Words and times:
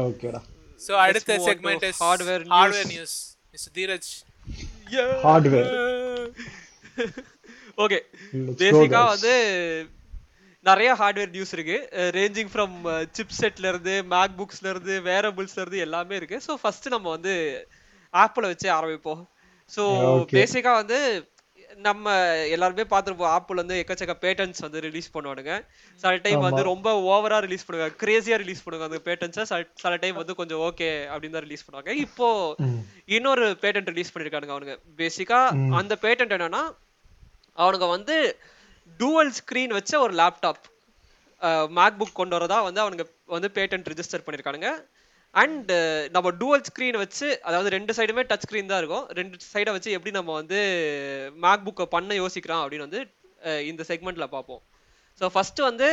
ஓகேடா 0.00 0.40
சோ 0.80 0.92
அடுத்த 1.04 1.36
segment 1.46 1.84
is 1.84 2.00
hardware 2.02 2.42
news. 2.42 2.54
Hardware 2.54 2.90
news 2.92 3.16
mister 3.54 3.74
Dheeraj 3.76 4.10
Hardware. 5.22 5.68
Okay 7.78 7.98
பேசிக்கா. 8.60 9.00
வந்து 9.08 9.32
நிறைய 10.66 10.90
ஹார்ட்வேர் 10.94 11.32
நியூஸ் 11.32 11.52
இருக்கு 11.52 11.76
ரேஞ்சிங் 12.16 12.50
ஃப்ரம் 12.52 12.76
சிப் 13.12 13.34
செட்ல 13.38 13.68
இருந்து 13.68 13.94
மேக் 14.12 14.36
புக்ஸ்ல 14.38 14.70
இருந்து 14.70 14.94
வேரபிள்ஸ்ல 15.04 15.60
இருந்து 15.60 15.78
எல்லாமே 15.78 16.16
இருக்கு 16.16 16.38
ஸோ 16.46 16.54
ஃபர்ஸ்ட் 16.62 16.88
நம்ம 16.88 17.10
வந்து 17.10 17.34
ஆப்பிள 18.14 18.44
வச்சு 18.46 18.68
ஆரம்பிப்போம் 18.70 19.22
ஸோ. 19.70 19.82
பேசிக்கா 20.32 20.72
வந்து 20.74 20.98
நம்ம 21.84 22.12
எல்லாருமே 22.54 22.84
பார்த்துருப்போம் 22.90 23.32
ஆப்பிள் 23.36 23.60
வந்து 23.60 23.76
எக்கச்சக்க 23.80 24.14
பேட்டன்ஸ் 24.22 24.62
வந்து 24.64 24.78
ரிலீஸ் 24.86 25.08
பண்ணுவானுங்க 25.14 25.54
சில 26.02 26.12
டைம் 26.26 26.44
வந்து. 26.46 26.62
ரொம்ப 26.70 26.88
ஓவரா 27.12 27.38
ரிலீஸ் 27.46 27.64
பண்ணுவாங்க 27.66 27.96
கிரேசியா 28.02 28.36
ரிலீஸ் 28.42 28.62
பண்ணுவாங்க 28.64 28.88
அந்த 28.90 29.00
பேட்டன்ஸை 29.08 29.44
சில 29.82 29.92
டைம் 30.04 30.20
வந்து 30.20 30.36
கொஞ்சம் 30.40 30.62
ஓகே 30.68 30.88
அப்படின்னு 31.12 31.36
தான் 31.38 31.46
ரிலீஸ் 31.46 31.66
பண்ணுவாங்க 31.66 31.92
இப்போ. 32.04 32.28
இன்னொரு 33.16 33.44
பேட்டன்ட் 33.64 33.92
ரிலீஸ் 33.92 34.12
பண்ணிருக்கானுங்க 34.14 34.54
அவனுங்க 34.56 34.76
பேசிக்கா. 35.02 35.40
அந்த 35.80 35.96
பேட்டன்ட் 36.04 36.34
என்னன்னா 36.38 36.62
அவனுங்க 37.58 37.88
வந்து 37.96 38.16
டூவல் 39.00 39.34
ஸ்கிரீன் 39.40 39.76
வச்ச 39.78 39.92
ஒரு 40.06 40.14
லேப்டாப் 40.22 40.64
மேக் 41.78 41.98
புக் 42.00 42.18
கொண்டு 42.20 42.36
வரதா 42.36 42.58
வந்து 42.66 42.82
அவனுங்க 42.82 43.04
வந்து 43.36 43.48
பேட்டன்ட் 43.56 43.90
ரிஜிஸ்டர் 43.92 44.24
பண்ணிருக்கானுங்க 44.26 44.70
அண்ட் 45.42 45.70
நம்ம 46.14 46.28
டூவல் 46.40 46.64
ஸ்க்ரீன் 46.68 46.98
வச்சு 47.02 47.26
அதாவது 47.48 47.68
ரெண்டு 47.76 47.92
சைடுமே 47.98 48.22
டச் 48.30 48.44
ஸ்க்ரீன் 48.46 48.70
தான் 48.70 48.80
இருக்கும். 48.82 49.04
ரெண்டு 49.18 49.36
சைடை 49.52 49.72
வச்சு 49.76 49.90
எப்படி 49.96 50.12
நம்ம 50.18 50.34
வந்து 50.40 50.60
மேக் 51.44 51.66
புக்கை 51.66 51.86
பண்ண 51.94 52.14
யோசிக்கிறோம் 52.22 52.62
அப்படின்னு 52.62 52.88
வந்து 52.88 53.02
இந்த 53.70 53.82
செக்மெண்ட்ல 53.90 54.26
பார்ப்போம். 54.36 54.62
ஸோ 55.20 55.28
ஃபர்ஸ்ட் 55.34 55.60
வந்து 55.68 55.86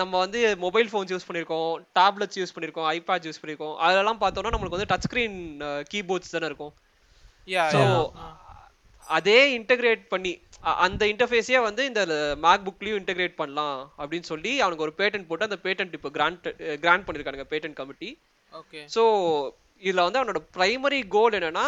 நம்ம 0.00 0.12
வந்து 0.24 0.40
மொபைல் 0.66 0.90
ஃபோன்ஸ் 0.90 1.12
யூஸ் 1.14 1.26
பண்ணியிருக்கோம் 1.28 1.70
டேப்லெட்ஸ் 1.98 2.38
யூஸ் 2.40 2.54
பண்ணியிருக்கோம் 2.56 2.88
ஐபேட் 2.98 3.26
யூஸ் 3.28 3.40
பண்ணியிருக்கோம் 3.40 3.74
அதெல்லாம் 3.86 4.20
பார்த்தோம்னா 4.22 4.52
நம்மளுக்கு 4.54 4.78
வந்து 4.78 4.90
டச் 4.92 5.06
ஸ்க்ரீன் 5.08 5.36
கீபோர்ட்ஸ் 5.92 6.34
தானே 6.36 6.48
இருக்கும். 6.50 6.72
ஸோ 7.74 7.82
அதே 9.16 9.38
இன்டகிரேட் 9.58 10.02
பண்ணி 10.14 10.32
அந்த 10.86 11.02
இன்டர்ஃபேஸையே 11.12 11.60
வந்து 11.66 11.82
இந்த 11.90 12.02
மேக் 12.44 12.66
புக்லயும் 12.66 13.00
இன்டகிரேட் 13.00 13.38
பண்ணலாம் 13.40 13.78
அப்படின்னு 14.00 14.26
சொல்லி 14.32 14.52
அவனுக்கு 14.64 14.86
ஒரு 14.86 14.94
பேட்டன்ட் 15.00 15.28
போட்டு 15.30 15.48
அந்த 15.48 15.58
பேட்டன்ட் 15.66 15.96
இப்போ 15.98 16.10
கிராண்ட் 16.16 16.48
கிராண்ட் 16.84 17.06
பண்ணிருக்கானுங்க 17.06 17.46
பேட்டன்ட் 17.52 17.78
கமிட்டி 17.80 18.10
ஸோ 18.94 19.02
இதுல 19.82 20.04
வந்து 20.06 20.20
அவனோட 20.20 20.40
பிரைமரி 20.56 21.00
கோல் 21.14 21.36
என்னன்னா 21.38 21.66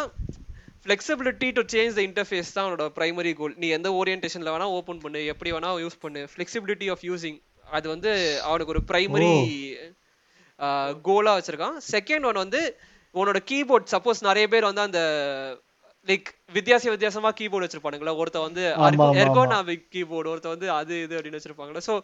flexibility 0.84 1.48
to 1.56 1.62
change 1.72 1.96
the 1.98 2.02
interface 2.08 2.54
தான் 2.54 2.64
அவனோட 2.66 2.86
பிரைமரி 2.96 3.32
கோல் 3.40 3.54
நீ 3.62 3.66
எந்த 3.76 3.88
ஓரியன்டேஷன்ல 3.98 4.52
வேணா 4.54 4.68
ஓப்பன் 4.78 5.02
பண்ணு 5.04 5.20
எப்படி 5.32 5.50
வேணா 5.56 5.70
யூஸ் 5.84 6.02
பண்ணு. 6.04 6.22
ஃப்ளெக்சிபிலிட்டி 6.32 6.88
ஆஃப் 6.94 7.04
யூசிங் 7.10 7.38
அது 7.68 7.86
வந்து 7.94 8.10
அவனுக்கு 8.48 8.74
ஒரு 8.74 8.82
பிரைமரி 8.90 9.32
கோலா 11.06 11.32
வச்சிருக்கான். 11.36 11.76
செகண்ட் 11.94 12.26
ஒன் 12.30 12.42
வந்து 12.44 12.60
உன்னோட 13.14 13.38
கீபோர்ட் 13.50 13.92
சப்போஸ் 13.94 14.26
நிறைய 14.28 14.46
பேர் 14.52 14.68
வந்து 14.70 14.86
அந்த 14.88 15.00
லைக் 16.08 16.28
வித்தியாச 16.56 16.90
வித்தியாசமா 16.92 17.30
கீபோர்டு 17.40 17.66
வச்சிருப்பானுங்களா. 17.66 18.14
ஒருத்த 18.22 18.38
வந்து 18.48 18.62
எர்கோனாமிக் 19.22 19.88
கீபோர்டு 19.94 20.30
ஒருத்த 20.32 20.48
வந்து 20.54 20.68
அது 20.78 20.94
இது 21.04 21.16
அப்படின்னு 21.18 21.40
வச்சிருப்பாங்களா 21.40 21.82
so 21.88 21.96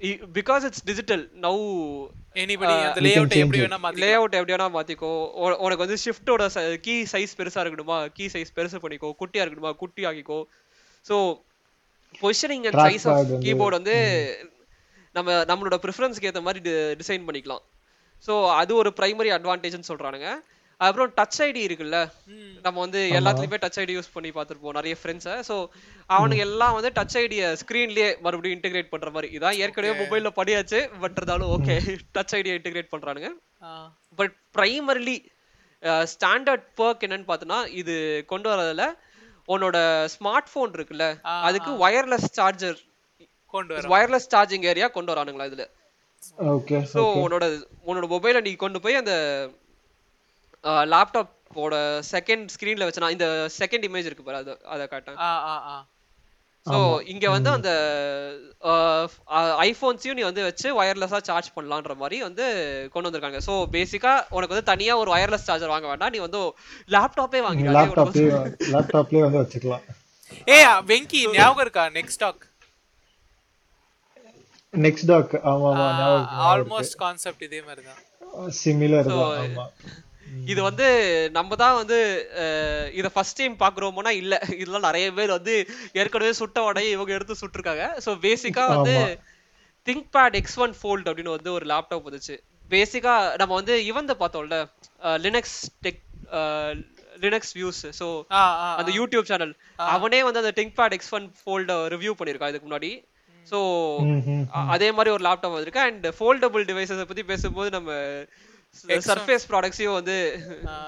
because 0.00 0.64
it's 0.64 0.84
digital 0.84 1.30
now 1.40 2.06
anybody 2.34 2.86
அந்த 2.86 3.00
லேஅவுட் 3.00 3.28
change 3.28 3.36
எப்படி. 3.36 3.60
வேணா 3.60 3.78
மாத்தி 3.82 3.98
லே 3.98 4.12
அவுட் 4.12 4.34
எப்படி 4.34 4.62
வேணா 4.62 4.66
மாத்திக்கோ. 4.66 5.30
உன- 5.30 5.56
உனக்கு 5.56 5.86
வந்து 5.86 5.96
ஷிஃப்டோட 6.04 6.76
கீ 6.76 7.02
சைஸ் 7.02 7.26
பெருசா 7.36 7.54
இருக்கணுமா? 7.54 8.06
கீ 8.12 8.26
சைஸ் 8.26 8.46
பெருசு 8.56 8.78
பண்ணிக்கோ. 8.82 9.12
குட்டியா 9.20 9.36
இருக்கணுமா? 9.36 9.72
குட்டி 9.72 10.04
ஆக்கிக்கோ. 10.04 10.44
So 11.08 11.42
positioning 12.20 12.66
and 12.66 12.74
size 12.74 13.08
of 13.08 13.26
keyboard 13.40 13.70
வந்து 13.70 13.94
நம்ம 15.12 15.32
நம்மளோட 15.32 15.74
ப்ரிஃபரன்ஸ்க்கு 15.82 16.30
ஏத்த 16.30 16.42
மாதிரி 16.42 16.70
டிசைன் 16.70 17.22
பண்ணிக்கலாம். 17.26 17.62
ஸோ 18.26 18.48
அது 18.48 18.74
ஒரு 18.74 18.92
பிரைமரி 18.96 19.30
அட்வான்டேஜ்னு 19.38 19.82
சொல்றானுங்க. 19.88 20.34
அப்புறம் 20.80 21.10
டச் 21.18 21.38
ஐடி 21.44 21.60
இருக்குல்ல? 21.66 21.98
நம்ம 22.64 22.76
வந்து 22.84 23.00
எல்லாத்துலயுமே 23.18 23.58
டச் 23.62 23.78
ஐடி 23.82 23.94
யூஸ் 23.96 24.12
பண்ணி 24.16 24.30
பார்த்துருப்போம். 24.36 24.76
நிறைய 24.78 24.94
ஃப்ரெண்ட்ஸை 25.00 25.34
ஸோ 25.48 25.54
அவனுங்க 26.10 26.42
எல்லாம் 26.48 26.74
வந்து 26.78 26.90
டச் 26.98 27.16
ஐடியை 27.22 27.46
ஸ்க்ரீன்லயே 27.62 28.08
மறுபடியும் 28.24 28.56
இன்டிகிரேட் 28.56 28.92
பண்ற 28.94 29.10
மாதிரி. 29.14 29.30
இதான் 29.36 29.58
ஏற்கனவே 29.62 29.94
மொபைல்ல 30.02 30.32
படியாச்சு 30.40 30.80
பட் 31.04 31.16
இருந்தாலும் 31.20 31.52
ஓகே 31.56 31.76
டச் 32.16 32.34
ஐடியை 32.40 32.56
இன்டிகிரேட் 32.58 32.92
பண்றானுங்க. 32.94 33.30
பட் 34.18 34.36
பிரைமரிலி 34.58 35.16
ஸ்டாண்டர்ட் 36.14 36.68
பர்க் 36.80 37.04
என்னன்னு 37.06 37.28
பார்த்தோன்னா 37.30 37.60
இது 37.80 37.94
கொண்டு 38.32 38.48
வரதுல 38.52 38.84
உன்னோட 39.48 39.78
ஸ்மார்ட் 40.14 40.48
ஃபோன் 40.52 40.72
இருக்குல்ல 40.76 41.06
அதுக்கு 41.48 41.72
ஒயர்லெஸ் 41.86 42.30
சார்ஜர் 42.38 42.78
கொண்டு 43.54 43.74
வர 43.74 43.90
ஒயர்லெஸ் 43.96 44.32
சார்ஜிங் 44.32 44.66
ஏரியா 44.70 44.86
கொண்டு 44.96 45.12
வரானுங்களா 45.12 45.46
இதுல? 45.50 45.64
ஓகே 46.56 46.78
ஸோ 46.94 47.02
உன்னோட 47.24 47.44
உன்னோட 47.88 48.06
மொபைலை 48.14 48.40
நீ 48.46 48.52
கொண்டு 48.64 48.78
போய் 48.84 49.00
அந்த 49.02 49.14
லேப்டாப்போட 50.92 51.74
செகண்ட் 52.12 52.46
ஸ்க்ரீன்ல 52.54 52.86
வச்சு 52.86 53.04
நான் 53.04 53.16
இந்த 53.16 53.28
செகண்ட் 53.58 53.86
இமேஜ் 53.88 54.08
இருக்கு 54.08 54.26
பாரு 54.28 54.40
அது 54.42 54.54
அதை 54.74 54.86
காட்டேன் 54.86 55.20
ஆ 55.24 55.30
ஆ 55.50 55.54
ஆ. 55.68 55.76
ஸோ 56.66 56.78
இங்க 57.12 57.26
வந்து 57.30 57.50
அந்த 57.56 57.70
ஐஃபோன்ஸையும் 59.64 60.16
நீ 60.18 60.22
வந்து 60.28 60.42
வச்சு 60.46 60.68
ஒயர்லெஸ்ஸா 60.78 61.20
சார்ஜ் 61.28 61.50
பண்ணலான்ற 61.56 61.94
மாதிரி 62.00 62.16
வந்து 62.26 62.44
கொண்டு 62.94 63.06
வந்திருக்காங்க. 63.08 63.40
ஸோ 63.46 63.54
பேசிக்கா 63.74 64.12
உனக்கு 64.36 64.54
வந்து 64.54 64.70
தனியா 64.72 64.94
ஒரு 65.02 65.12
ஒயர்லெஸ் 65.16 65.46
சார்ஜர் 65.48 65.72
வாங்க 65.74 65.88
வேண்டாம். 65.92 66.12
நீ 66.14 66.20
வந்து 66.24 66.40
லேப்டாப்பே 66.94 67.42
வாங்கிடாதே 67.46 67.76
லேப்டாப்லயே 67.78 68.32
லேப்டாப்லயே 68.74 69.22
வந்து. 69.26 69.42
வச்சுக்கலாம். 69.42 69.84
ஏய் 70.48 70.66
வெங்கி 70.90 71.20
ஞாபகம் 71.36 71.64
இருக்கா? 71.66 71.84
நெக்ஸ்ட் 71.98 72.22
டாக் 72.24 72.42
நெக்ஸ்ட் 74.74 75.08
டாக் 75.10 75.34
ஆமா 75.50 75.68
ஆமா 75.68 75.86
ஆல்மோஸ்ட் 76.48 76.96
கான்செப்ட் 77.02 77.44
இதே 77.46 77.60
மாதிரி 77.68 77.84
தான் 77.86 78.50
சிமிலர் 78.58 79.08
தான் 79.12 79.36
ஆமா. 79.44 79.66
இது 80.52 80.60
வந்து 80.62 80.86
நம்ம 81.36 81.56
தான் 81.62 81.78
வந்து 81.80 81.98
இத 82.98 83.08
ஃபர்ஸ்ட் 83.14 83.38
டைம் 83.40 83.54
பாக்குறோமோனா 83.62 84.12
இல்ல. 84.22 84.34
இதெல்லாம் 84.60 84.86
நிறைய 84.88 85.06
பேர் 85.18 85.36
வந்து 85.36 85.54
ஏற்கனவே 86.00 86.32
சுட்ட 86.40 86.64
உடைய 86.68 86.88
இவங்க 86.96 87.12
எடுத்து 87.18 87.40
சுட்டிருக்காங்க. 87.42 87.86
ஸோ 88.06 88.12
பேசிக்கா 88.26 88.64
வந்து. 88.74 88.96
Think 89.86 90.08
bad 90.14 90.36
X 90.38 90.58
one 90.64 90.74
fold 90.78 91.08
அப்படின்னு 91.08 91.36
வந்து 91.36 91.50
ஒரு 91.56 91.66
லேப்டாப் 91.72 92.06
வந்துச்சு. 92.08 92.36
பேசிக்கா 92.70 93.12
நம்ம 93.40 93.52
வந்து 93.60 93.74
இவந்த 93.90 94.12
பார்த்தோம்ல 94.22 94.56
Linux 95.24 95.58
tech 95.84 96.00
Linux 97.24 97.52
views 97.58 97.82
so 97.98 98.06
அந்த 98.78 98.90
யூடியூப் 98.98 99.28
சேனல் 99.30 99.52
அவனே 99.92 100.20
வந்து 100.28 100.42
அந்த 100.42 100.52
ThinkPad 100.80 100.96
X 100.96 101.12
one 101.18 101.28
fold 101.38 101.76
review 101.94 102.14
பண்ணியிருக்கான் 102.18 102.52
இதுக்கு 102.52 102.68
முன்னாடி. 102.68 102.90
ஸோ. 103.46 103.58
அதே 104.74 104.88
மாதிரி 104.96 105.10
ஒரு 105.16 105.24
லேப்டாப் 105.26 105.54
வந்திருக்கு. 105.54 105.86
அண்ட் 105.88 106.06
ஃபோல்டபுள் 106.16 106.64
டிவைசஸ் 106.70 107.08
பத்தி 107.10 107.24
பேசும்போது 107.30 107.70
நம்ம 107.76 107.90
சர்ஃபேஸ் 109.08 109.46
ப்ராடக்ட்ஸையும் 109.50 109.96
வந்து 109.98 110.16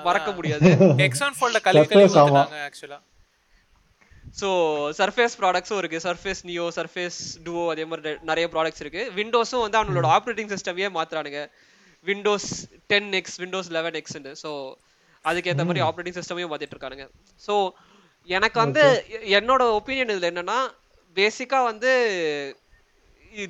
மறக்க 0.07 0.29
முடியாது. 0.39 0.69
எக்ஸ் 1.07 1.23
ஒன் 1.27 1.37
ஃபோல்ட 1.39 1.61
கழுவி 1.67 1.87
கழுவி 1.93 2.07
Surface 2.07 2.19
ஆமா. 2.23 2.43
ஊத்துனாங்க 2.43 2.61
ஆக்சுவலா 2.69 2.99
ஸோ 4.41 4.49
சர்ஃபேஸ் 4.99 5.37
ப்ராடக்ட்ஸும் 5.41 5.81
இருக்கு. 5.83 5.99
சர்ஃபேஸ் 6.07 6.43
நியோ 6.49 6.67
சர்ஃபேஸ் 6.79 7.19
டுவோ 7.47 7.63
அதே 7.73 7.85
மாதிரி 7.91 8.13
நிறைய 8.31 8.47
ப்ராடக்ட்ஸ் 8.55 8.83
இருக்கு. 8.85 9.03
விண்டோஸும் 9.19 9.65
வந்து 9.65 9.79
அவங்களோட 9.81 10.09
ஆப்ரேட்டிங் 10.17 10.53
சிஸ்டமையே 10.55 10.91
மாத்துறானுங்க. 10.99 11.41
Windows 12.07 12.51
ten 12.93 13.11
X 13.19 13.39
Windows 13.43 13.71
eleven 13.77 13.97
எக்ஸ்ன்னு 14.01 14.33
ஸோ 14.43 14.51
அதுக்கேற்ற 15.25 15.65
மாதிரி 15.69 15.81
ஆப்ரேட்டிங் 15.87 16.19
சிஸ்டமையும் 16.19 16.51
மாத்திட்டு 16.53 16.75
இருக்கானுங்க 16.77 17.07
ஸோ 17.41 17.55
எனக்கு 18.29 18.59
வந்து 18.65 18.83
என்னோட 19.39 19.63
ஒப்பீனியன் 19.79 20.13
இதுல 20.15 20.31
என்னன்னா 20.33 20.59
பேசிக்கா 21.17 21.59
வந்து 21.71 21.91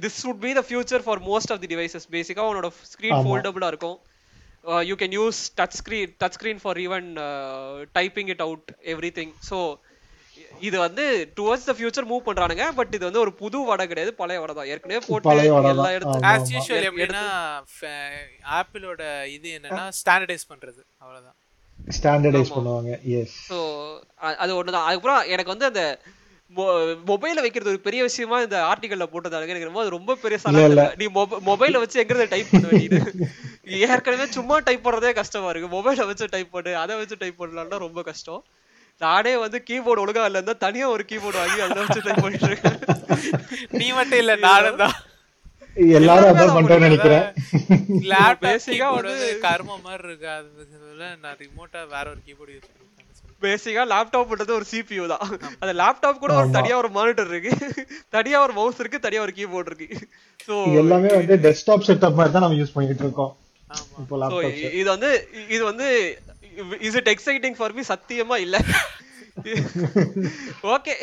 this 0.04 0.20
would 0.26 0.38
be 0.44 0.50
the 0.58 0.62
future 0.68 1.02
for 1.04 1.20
most 1.28 1.52
of 1.52 1.60
the 1.62 1.68
devices 1.72 2.06
பேசிக்கா 2.14 2.44
உன்னோட 2.50 2.68
ஸ்க்ரீன் 2.92 3.14
ஆமா. 3.14 3.24
ஃபோல்டபுளா 3.26 3.68
இருக்கும். 3.72 3.98
You 4.90 4.96
can 5.02 5.14
use 5.18 5.40
touch 5.60 5.76
screen 5.80 6.14
touch 6.22 6.36
screen 6.38 6.62
for 6.64 6.80
even 6.86 7.08
typing 7.98 8.30
it 8.34 8.42
out 8.46 8.70
everything 9.18 9.34
so 9.50 9.58
இது 10.68 10.76
வந்து 10.84 11.04
டுவர்ட்ஸ் 11.38 11.66
த 11.68 11.72
ஃபியூச்சர் 11.78 12.06
மூவ் 12.10 12.22
பண்றானுங்க 12.28 12.64
பட் 12.78 12.92
இது 12.96 13.04
வந்து 13.08 13.22
ஒரு 13.24 13.32
புது 13.40 13.58
வடை 13.68 13.84
கிடையாது 13.90 14.12
பழைய 14.20 14.38
வடை 14.42 14.54
தான். 14.54 14.68
ஏற்கனவே 14.72 15.00
போட்டு 15.08 15.34
எல்லா 15.42 15.74
தான். 15.80 15.94
இடத்து 15.96 16.14
ஆமா, 16.14 16.30
ஆஸ். 16.30 16.52
யூஷுவல் 16.54 16.86
எப்படின்னா 16.88 17.24
ஆப்பிளோட 18.58 19.02
இது 19.36 19.48
என்னன்னா 19.58 19.84
ஸ்டாண்டர்டைஸ் 20.00 20.46
பண்றது 20.52 20.80
அவ்வளவுதான். 21.02 21.36
ஸ்டாண்டர்டைஸ் 21.78 22.54
பண்ணுவாங்க 22.56 22.92
எஸ் 23.18 23.36
ஸோ 23.50 23.58
அது 24.42 24.52
ஒண்ணுதான். 24.60 24.86
அதுக்கப்புறம் 24.88 25.22
எனக்கு 25.34 25.54
வந்து 25.54 25.68
அந்த 25.70 25.84
மொபைல 26.56 27.40
வைக்கிறது 27.40 27.70
ஒரு 27.70 27.80
பெரிய 27.80 28.02
விஷயமா 28.02 28.40
இந்த 28.40 28.62
ஆர்டிகல்ல 28.62 29.06
போட்டதாங்க 29.12 29.48
எனக்கு 29.48 29.64
ரொம்ப 29.64 29.80
அது 29.80 29.90
ரொம்ப 29.90 30.14
பெரிய 30.14 30.40
இல்ல, 30.44 30.66
இல்ல. 30.66 30.94
சலா 30.96 30.96
நீ 30.96 31.06
மொபைல 31.46 31.78
வச்சு 31.78 32.00
எங்க 32.00 32.24
டைப் 32.24 32.46
பண்ண 32.50 32.66
வேண்டியது 32.70 33.12
ஏற்கனவே 33.64 34.26
சும்மா 34.26 34.58
டைப் 34.58 34.88
பண்றதே 34.88 35.12
கஷ்டமா 35.12 35.48
இருக்கு. 35.48 35.76
மொபைல 35.76 36.06
வச்சு 36.06 36.26
டைப் 36.30 36.52
பண்ணு 36.52 36.76
அதை 36.76 36.96
வச்சு 36.96 37.16
டைப் 37.18 37.42
பண்ணலாம்னா 37.42 37.78
ரொம்ப 37.78 38.02
கஷ்டம். 38.02 38.44
நானே 38.98 39.36
வந்து 39.36 39.62
கீபோர்டு 39.70 40.00
ஒழுங்கா 40.00 40.08
இல்ல 40.08 40.28
இருந்தா 40.28 40.52
தனியா 40.52 40.88
ஒரு 40.88 41.04
கீபோர்டு 41.08 41.32
வாங்கி 41.32 41.60
அதை 41.60 41.84
வச்சு 41.84 42.00
டைப் 42.04 42.20
பண்ணிட்டு 42.20 42.46
இருக்கேன். 42.46 42.78
நீ 43.70 43.92
மட்டும் 43.92 44.18
இல்ல 44.18 44.36
நானும் 44.36 44.76
தான். 44.76 44.92
எல்லாரும் 45.74 46.36
அதான் 46.36 46.62
பண்றேன்னு 46.62 46.78
நினைக்கிறேன். 46.78 47.32
வந்து- 48.78 48.94
வந்து 48.94 49.38
கர்ம 49.38 49.78
மாதிரி 49.82 50.08
இருக்கு. 50.08 50.28
அதுல 50.28 51.16
நான் 51.22 51.36
ரிமோட்டா 51.36 51.88
வேற 51.88 52.10
ஒரு 52.10 52.18
கீபோர்டு 52.26 52.52
யூஸ் 52.52 52.68
பண்ணிருக்கேன் 52.68 52.97
பேசிக்கா 53.42 53.82
லேப்டாப்ன்றது 53.92 54.52
ஒரு 54.56 54.66
CPU 54.70 55.04
தான். 55.12 55.24
அந்த 55.60 55.72
லேப்டாப் 55.80 56.22
கூட 56.22 56.32
ஒரு 56.40 56.50
தனியா 56.56 56.76
ஒரு 56.82 56.90
மானிட்டர் 56.96 57.30
இருக்கு. 57.32 57.52
தனியா 58.16 58.38
ஒரு 58.46 58.52
மவுஸ் 58.52 58.80
இருக்கு 58.82 58.98
தனியா 59.06 59.22
ஒரு 59.26 59.34
கீபோர்டு 59.38 59.70
இருக்கு. 59.72 59.88
ஸோ 60.48 60.54
எல்லாமே 60.80 61.10
வந்து 61.18 61.36
டெஸ்க்டாப் 61.46 61.86
செட்டப் 61.88 62.18
மாதிரி 62.18 62.34
தான் 62.34 62.44
நம்ம 62.46 62.58
யூஸ் 62.62 62.74
பண்ணிட்டு 62.76 63.04
இருக்கோம். 63.06 63.32
இது 64.80 64.88
வந்து 64.94 65.10
இது 65.48 65.62
வந்து 65.70 65.88
is 66.88 66.98
it 67.00 67.10
exciting 67.14 67.56
for 67.58 67.74
me 67.78 67.84
சத்தியமா 67.92 68.38
இல்ல. 68.46 68.56
ஓகே 70.74 70.94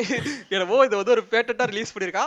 என்னவோ 0.53 0.77
இது 0.87 0.95
வந்து 0.99 1.13
ஒரு 1.13 1.23
பேட்டண்டா 1.33 1.65
ரிலீஸ் 1.71 1.93
பண்ணிருக்கா 1.95 2.25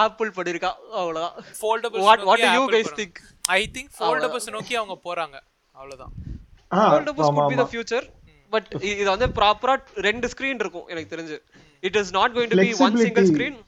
ஆப்பிள் 0.00 0.30
பண்ணிருக்கா 0.38 0.70
அவ்வளவுதான். 1.00 1.36
Foldables 1.60 2.06
What- 2.08 2.24
what 2.28 2.40
do 2.44 2.50
you 2.56 2.64
guys 2.74 2.88
think? 2.98 3.14
I 3.58 3.62
think 3.76 3.92
foldables 3.98 4.48
நோக்கி 4.56 4.74
அவங்க 4.80 4.96
போறாங்க. 5.06 5.36
அவ்வளவுதான். 5.74 6.12
Foldables 6.70 7.30
could 7.36 7.50
be 7.52 7.58
the 7.60 7.66
future 7.70 8.06
but 8.52 8.68
இது 8.92 9.08
வந்து 9.12 9.28
ப்ராப்பரா 9.38 9.74
ரெண்டு 10.08 10.26
ஸ்கிரீன் 10.32 10.62
இருக்கும் 10.64 10.88
எனக்கு 10.92 11.12
தெரிஞ்சு. 11.14 11.36
It 11.82 11.98
is 12.00 12.12
not 12.18 12.34
going 12.36 12.52
to 12.52 12.58
be 12.60 12.72
one 12.86 12.96
single. 13.02 13.28
Screen 13.30 13.58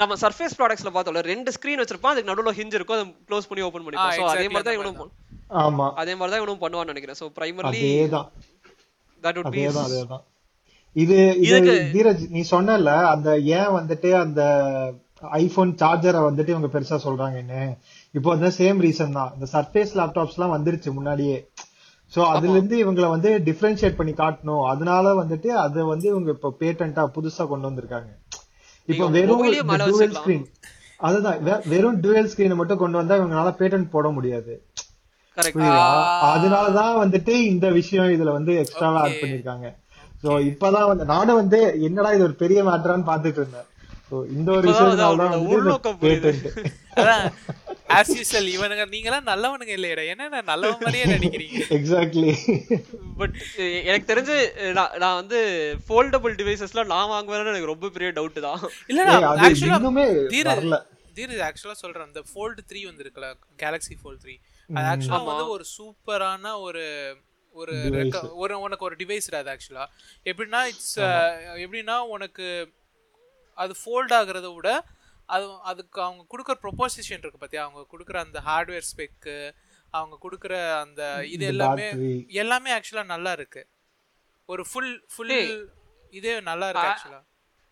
நம்ம 0.00 0.14
சர்ஃபேஸ் 0.22 0.56
ப்ராடக்ட்ஸ்ல 0.58 0.90
பார்த்தோம்ல 0.94 1.22
ரெண்டு 1.30 1.50
ஸ்கிரீன் 1.56 1.80
வச்சிருப்பான் 1.82 2.12
அதுக்கு 2.14 2.30
நடுவுல 2.30 2.52
ஹிஞ்ச் 2.58 2.76
இருக்கும் 2.78 2.96
அதை 2.98 3.06
க்ளோஸ் 3.28 3.48
பண்ணி 3.50 3.64
ஓபன் 3.68 3.84
பண்ணிப்போம் 3.84 4.12
ஆ, 4.12 4.18
சோ 4.18 4.24
அதே 4.34 4.46
மாதிரி 4.48 4.66
தான் 4.68 4.78
இவனும் 4.78 4.98
ஆமா. 5.64 5.86
அதே 6.02 6.12
மாதிரி 6.14 6.32
தான் 6.32 6.42
இவனும் 6.42 6.62
பண்ணுவான்னு 6.62 6.92
நினைக்கிறேன். 6.92 7.18
சோ 7.20 7.26
பிரைமர்லி 7.38 7.80
அதேதான். 7.82 8.28
தட் 9.22 9.36
would 9.38 9.48
be 9.48 9.62
அதேதான் 9.62 9.88
அதேதான். 9.88 10.22
இது 10.96 11.16
இது 11.46 11.58
தீரஜ் 11.94 12.24
நீ 12.34 12.40
சொன்னல 12.50 12.94
அந்த 13.12 13.28
ஏன் 13.58 13.74
வந்துட்டு 13.76 14.10
அந்த 14.22 14.40
ஐபோன் 15.40 15.72
சார்ஜரை 15.82 16.20
வந்துட்டு 16.20 16.52
இவங்க 16.54 16.68
பெருசா 16.68 16.96
சொல்றாங்கன்னு. 17.04 17.60
இப்போ 18.14 18.30
அந்த 18.36 18.48
சேம் 18.58 18.80
ரீசன் 18.86 19.16
தான். 19.18 19.30
இந்த 19.36 19.46
சர்ஃபேஸ் 19.54 19.92
லேப்டாப்ஸ் 20.00 20.36
எல்லாம் 20.38 20.54
வந்துருச்சு 20.56 20.90
முன்னாடியே. 20.92 21.36
சோ 22.14 22.20
அதுல 22.34 22.54
இருந்து 22.56 22.76
இவங்கள 22.84 23.06
வந்து 23.14 23.30
டிஃபரன்ஷியேட் 23.48 23.98
பண்ணி 23.98 24.12
காட்டணும். 24.22 24.64
அதனால 24.72 25.14
வந்துட்டு 25.20 25.50
அதை 25.64 25.82
வந்து 25.92 26.06
இவங்க 26.12 26.30
இப்போ 26.36 26.50
பேட்டன்ட்டா 26.62 27.04
புதுசா 27.16 27.44
கொண்டு 27.52 27.68
வந்திருக்காங்க. 27.68 28.10
இப்போ 28.88 29.06
வெறும் 29.16 29.42
டுவெல். 29.88 30.16
ஸ்கிரீன் 30.18 30.46
அதுதான். 31.08 31.38
வெறும் 31.72 32.00
டுவெல் 32.04 32.30
ஸ்கிரீன் 32.32 32.58
மட்டும் 32.60 32.82
கொண்டு 32.82 33.00
வந்தா 33.00 33.18
இவங்களால 33.20 33.52
பேட்டன்ட் 33.60 33.94
போட 33.96 34.08
முடியாது. 34.16 34.54
அதனாலதான் 36.32 36.96
வந்துட்டு 37.02 37.34
இந்த 37.52 37.66
விஷயம் 37.80 38.10
இதுல 38.16 38.32
வந்து 38.38 38.54
எக்ஸ்ட்ராவா 38.62 38.98
ஆட் 39.04 39.20
பண்ணிருக்காங்க 39.20 39.68
சோ 40.24 40.32
இப்பதான் 40.48 40.88
வந்து 40.90 41.04
நானும் 41.12 41.38
வந்து 41.42 41.60
என்னடா 41.86 42.10
இது 42.16 42.26
ஒரு 42.28 42.36
பெரிய 42.42 42.58
மேட்டரான்னு 42.68 43.08
பாத்துட்டு 43.10 43.40
இருந்தேன். 43.42 43.68
இந்த 44.36 44.48
ஒரு 44.56 44.66
விஷயம் 44.70 44.90
ஆஸ் 47.96 48.12
யூசல் 48.18 48.48
இவனுங்க 48.54 48.84
நீங்களாம் 48.94 49.28
நல்லவனுங்க 49.30 49.72
இல்லையடா. 49.78 50.04
என்ன 50.12 50.42
நல்லவன் 50.50 50.82
மாதிரியே 50.84 51.06
நடிக்கிறீங்க? 51.12 51.58
எக்ஸாக்ட்லி 51.76 52.32
பட் 53.20 53.36
எனக்கு 53.88 54.06
தெரிஞ்சு 54.12 54.36
நான் 54.78 54.94
நான் 55.02 55.18
வந்து 55.20 55.40
ஃபோல்டபிள் 55.86 56.34
டிவைசஸ்லாம் 56.40 56.92
நான் 56.94 57.12
வாங்குவேன்னு 57.14 57.52
எனக்கு 57.54 57.72
ரொம்ப 57.72 57.90
பெரிய 57.96 58.10
டவுட் 58.18 58.40
தான். 58.48 58.62
இல்லடா 58.92 59.16
ஆக்சுவலா 59.48 59.80
வரல. 60.52 60.78
தீரஜ் 61.16 61.42
ஆக்சுவலா 61.48 61.76
சொல்றேன். 61.82 62.06
அந்த 62.08 62.22
ஃபோல்டு 62.30 62.62
த்ரீ 62.70 62.82
வந்திருக்குல 62.90 63.26
கேலக்ஸி 63.64 63.96
ஃபோல்ட் 64.00 64.22
த்ரீ 64.24 64.36
அது 64.70 64.86
ஆக்சுவலா 64.92 65.20
வந்து 65.30 65.46
ஒரு 65.56 65.66
சூப்பரான 65.76 66.54
ஒரு 66.66 66.84
ஒரு 67.54 67.74
ஒரு 68.42 68.54
உனக்கு 68.64 68.86
ஒரு 68.88 68.96
டிவைஸ் 69.00 69.26
அது 69.40 69.50
ஆக்சுவலா 69.54 69.84
எப்படின்னா 70.30 70.60
இட்ஸ் 70.70 70.94
எப்படின்னா 71.64 71.96
உனக்கு 72.14 72.46
அது 73.58 73.72
ஃபோல்ட் 73.80 74.14
ஆகுறத 74.18 74.50
விட 74.54 74.70
அது 75.28 75.46
அதுக்கு 75.64 75.98
அவங்க 76.02 76.22
கொடுக்குற 76.30 76.56
ப்ரொபோசிஷன் 76.62 77.22
இருக்கு 77.22 77.38
பாத்தியா? 77.38 77.64
அவங்க 77.64 77.82
கொடுக்குற 77.92 78.16
அந்த 78.18 78.38
ஹார்ட்வேர் 78.40 78.88
ஸ்பெக்கு 78.88 79.36
அவங்க 79.94 80.14
கொடுக்குற 80.22 80.54
அந்த 80.80 81.02
இது 81.30 81.44
எல்லாமே. 81.46 81.86
எல்லாமே 82.42 82.70
ஆக்சுவலா 82.76 83.04
நல்லா 83.06 83.32
இருக்கு. 83.32 83.62
ஒரு 84.48 84.62
ஃபுல் 84.70 84.94
ஃபுல் 85.12 85.34
இதே 86.12 86.32
நல்லா 86.46 86.68
இருக்கு 86.70 86.88
ஆக்சுவலா 86.88 87.20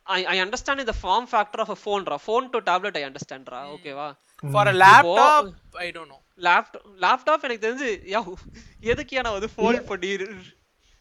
ஐ 0.06 0.20
ஐ 0.26 0.36
அண்டர்ஸ்டாண்ட் 0.40 0.82
இந்த 0.84 0.94
ஃபார்ம் 1.00 1.26
ஃபேக்டர் 1.30 1.62
ஆஃப் 1.64 1.72
அ 1.72 1.78
ஃபோன்ரா 1.82 2.16
ஃபோன் 2.24 2.46
டு 2.52 2.60
டேப்லெட் 2.68 2.96
ஐ 2.96 3.04
அண்டர்ஸ்டாண்ட்ரா 3.08 3.60
ஓகேவா 3.74 4.08
for 4.42 4.68
a 4.68 4.76
laptop 4.82 5.48
I 5.80 5.88
don't 5.90 6.12
know 6.14 6.18
laptop 6.40 6.86
laptop 7.04 7.44
எனக்கு 7.46 7.66
தெரிஞ்சு 7.66 7.90
யா 8.14 8.22
எதுக்கு 8.92 9.22
நான் 9.22 9.36
வந்து 9.38 9.52
ஃபோல்ட் 9.54 9.84
பண்ணி 9.90 10.10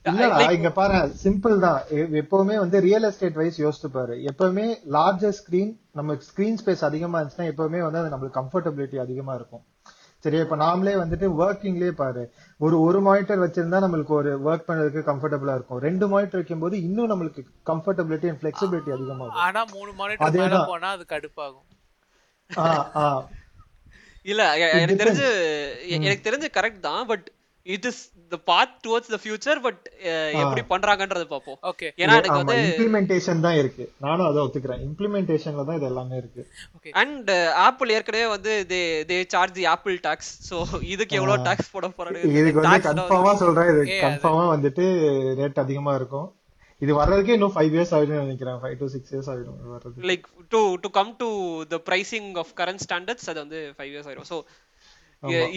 இங்க 0.06 0.70
பாரு 0.72 0.98
சிம்பிள் 1.22 1.56
தான். 1.60 1.80
எப்பவுமே 2.20 2.56
வந்து 2.56 2.78
ரியல் 2.82 3.04
எஸ்டேட் 3.04 3.36
வைஸ் 3.36 3.58
யோசிச்சு 3.60 3.90
பாரு. 3.92 4.14
எப்பவுமே 4.30 4.66
லார்ஜர் 4.96 5.36
ஸ்கிரீன் 5.40 5.72
நம்ம 5.92 6.16
ஸ்கிரீன் 6.28 6.60
ஸ்பேஸ் 6.62 6.84
அதிகமா 6.84 7.18
இருந்துச்சுன்னா 7.20 7.50
எப்பவுமே 7.52 7.80
வந்து 7.86 8.02
அது 8.02 8.14
நம்மளுக்கு 8.14 8.40
கம்ஃபர்டபிலிட்டி 8.40 9.00
அதிகமா 9.00 9.34
இருக்கும். 9.36 9.64
சரியா? 10.24 10.42
இப்ப 10.42 10.56
நாமளே 10.58 10.94
வந்துட்டு 11.02 11.28
ஒர்க்கிங்லயே 11.40 11.92
பாரு. 11.96 12.24
ஒரு 12.60 12.76
ஒரு 12.82 13.00
மானிட்டர் 13.02 13.44
வச்சிருந்தா 13.44 13.80
நம்மளுக்கு 13.84 14.14
ஒரு 14.16 14.32
ஒர்க் 14.48 14.68
பண்றதுக்கு 14.68 15.02
கம்ஃபர்டபுளா 15.10 15.54
இருக்கும். 15.54 15.82
ரெண்டு 15.82 16.08
மானிட்டர் 16.08 16.42
வைக்கும்போது 16.42 16.78
இன்னும் 16.82 17.12
நம்மளுக்கு 17.12 17.42
கம்ஃபர்டபிலிட்டி 17.66 18.30
அண்ட் 18.30 18.42
ஃபிளெக்சிபிலிட்டி 18.42 18.92
அதிகமாகும் 18.92 19.42
ஆனா 19.46 19.64
மூணு 19.74 19.92
மானிட்டர் 19.94 20.38
மேல. 20.40 20.62
போனா 20.66 20.90
அது 20.90 21.06
கடுப்பாகும். 21.10 21.66
ஆ 22.50 22.68
ஆ. 22.98 23.08
இல்ல 24.26 24.44
எனக்கு 24.76 25.02
தெரிஞ்சு 25.04 25.28
எனக்கு 25.98 26.26
தெரிஞ்சு 26.26 26.48
கரெக்ட் 26.54 26.86
தான் 26.88 27.04
but 27.08 27.28
it 27.66 27.86
is 27.90 28.02
the 28.34 28.38
path 28.50 28.74
towards 28.86 29.12
the 29.14 29.18
future 29.24 29.60
but 29.66 29.82
எப்படி 30.42 30.64
பண்றாங்கன்றது 30.72 31.26
பாப்போம் 31.34 31.60
ஓகே 31.72 31.88
ஏன்னா 32.02 32.16
எனக்கு 32.20 32.40
வந்து 32.42 32.58
இம்ப்ளிமெண்டேஷன் 32.70 33.44
தான் 33.46 33.58
இருக்கு. 33.62 33.86
நானும் 34.06 34.28
அதை 34.30 34.40
ஒத்துக்கிறேன். 34.46 34.82
இம்ப்ளிமெண்டேஷன்ல 34.88 35.66
தான் 35.70 35.78
இது 35.80 35.88
எல்லாமே 35.92 36.18
இருக்கு. 36.22 36.44
ஓகே 36.78 36.96
அண்ட் 37.02 37.30
ஆப்பிள் 37.68 37.94
ஏற்கனவே 37.98 38.28
வந்து 38.36 38.54
they 38.72 38.82
they 39.12 39.20
charge 39.36 39.56
the 39.60 39.68
Apple 39.76 39.98
tax 40.08 40.32
so 40.50 40.58
இதுக்கு 40.94 41.20
எவ்வளவு 41.22 41.48
டாக்ஸ் 41.50 41.72
போட 41.76 41.94
இதுக்கு 42.42 42.60
வந்து 42.60 42.74
போறாங்க 42.74 42.90
கன்ஃபார்மா 42.90 43.34
சொல்றேன். 43.44 43.72
இது 43.74 44.02
கன்ஃபார்மா 44.08 44.46
வந்துட்டு 44.56 44.86
ரேட் 45.42 45.64
அதிகமா 45.66 45.94
இருக்கும். 46.02 46.28
இது 46.82 46.92
வர்றதுக்கே 47.00 47.36
இன்னும் 47.38 47.54
ஃபைவ் 47.56 47.74
இயர்ஸ் 47.76 47.94
ஆயிடும் 47.96 48.24
நினைக்கிறேன். 48.26 48.58
ஃபைவ் 48.62 48.76
டு 48.82 48.88
சிக்ஸ் 48.94 49.12
இயர்ஸ் 49.14 49.30
ஆயிடும் 49.32 49.58
இது 49.62 49.74
வர்றது 49.76 50.08
like 50.12 50.28
to 50.54 50.62
to 50.84 50.90
come 50.98 51.10
to 51.22 51.30
the 51.74 51.78
pricing 51.90 52.30
of 52.44 52.52
current 52.60 52.84
standards 52.86 53.30
அது 53.32 53.40
வந்து 53.44 53.62
ஃபைவ் 53.78 53.92
இயர்ஸ் 53.94 54.08
ஆயிரும். 54.10 54.28
ஸோ 54.32 54.38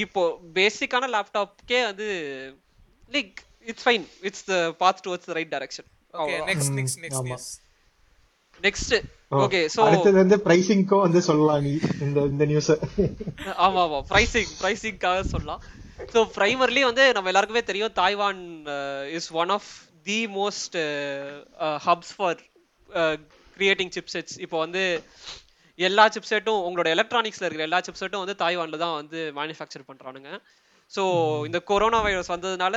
இப்போ 0.04 0.22
பேசிக்கான 0.56 1.08
லேப்டாப்க்கே 1.08 1.80
வந்து 1.86 2.08
like 3.10 3.34
it's 3.66 3.84
fine 3.86 4.06
it's 4.22 4.46
the 4.46 4.54
path 4.80 5.02
towards 5.04 5.28
the 5.28 5.36
right 5.38 5.52
direction 5.54 5.88
okay 6.14 6.38
next 6.48 6.72
next 6.78 6.98
next 7.04 7.52
next 8.60 8.94
okay 9.36 9.60
so 9.74 9.80
அடுத்தது 9.84 10.16
வந்து 10.18 10.36
பிரைசிங்க்கும் 10.46 11.04
வந்து 11.04 11.20
சொல்லலாம் 11.28 11.62
நீ 11.62 11.72
இந்த 12.00 12.20
இந்த 12.32 12.44
நியூஸ் 12.44 12.70
ஆமா 13.58 13.80
ஆமா. 13.86 14.00
பிரைசிங் 14.10 14.52
பிரைசிங்காக 14.60 15.22
சொல்லலாம். 15.32 15.62
ஸோ 16.12 16.20
பிரைமர்லி 16.36 16.82
வந்து 16.84 17.04
நம்ம 17.12 17.30
எல்லாருக்குமே 17.32 17.62
தெரியும் 17.64 17.96
Taiwan 17.98 18.40
is 19.18 19.30
one 19.42 19.52
of 19.56 19.70
the 20.06 20.18
most 20.36 20.76
hubs 21.86 22.12
for 22.16 22.40
creating 23.56 23.92
chipsets 23.96 24.36
இப்போ 24.38 24.58
வந்து 24.58 24.82
எல்லா 25.78 26.04
சிப்செட்டும் 26.14 26.62
உங்களோட 26.66 26.88
எலக்ட்ரானிக்ஸ்ல 26.96 27.46
இருக்கிற 27.46 27.66
எல்லா 27.68 27.80
சிப்செட்டும் 27.86 28.22
வந்து 28.24 28.36
தாய்வான்ல 28.44 28.78
தான் 28.84 28.96
வந்து 29.00 29.20
மேனுஃபேக்சர் 29.38 29.88
பண்றானுங்க. 29.90 30.30
ஸோ 30.92 31.02
இந்த 31.48 31.58
கொரோனா 31.70 32.00
வைரஸ் 32.06 32.34
வந்ததுனால 32.34 32.76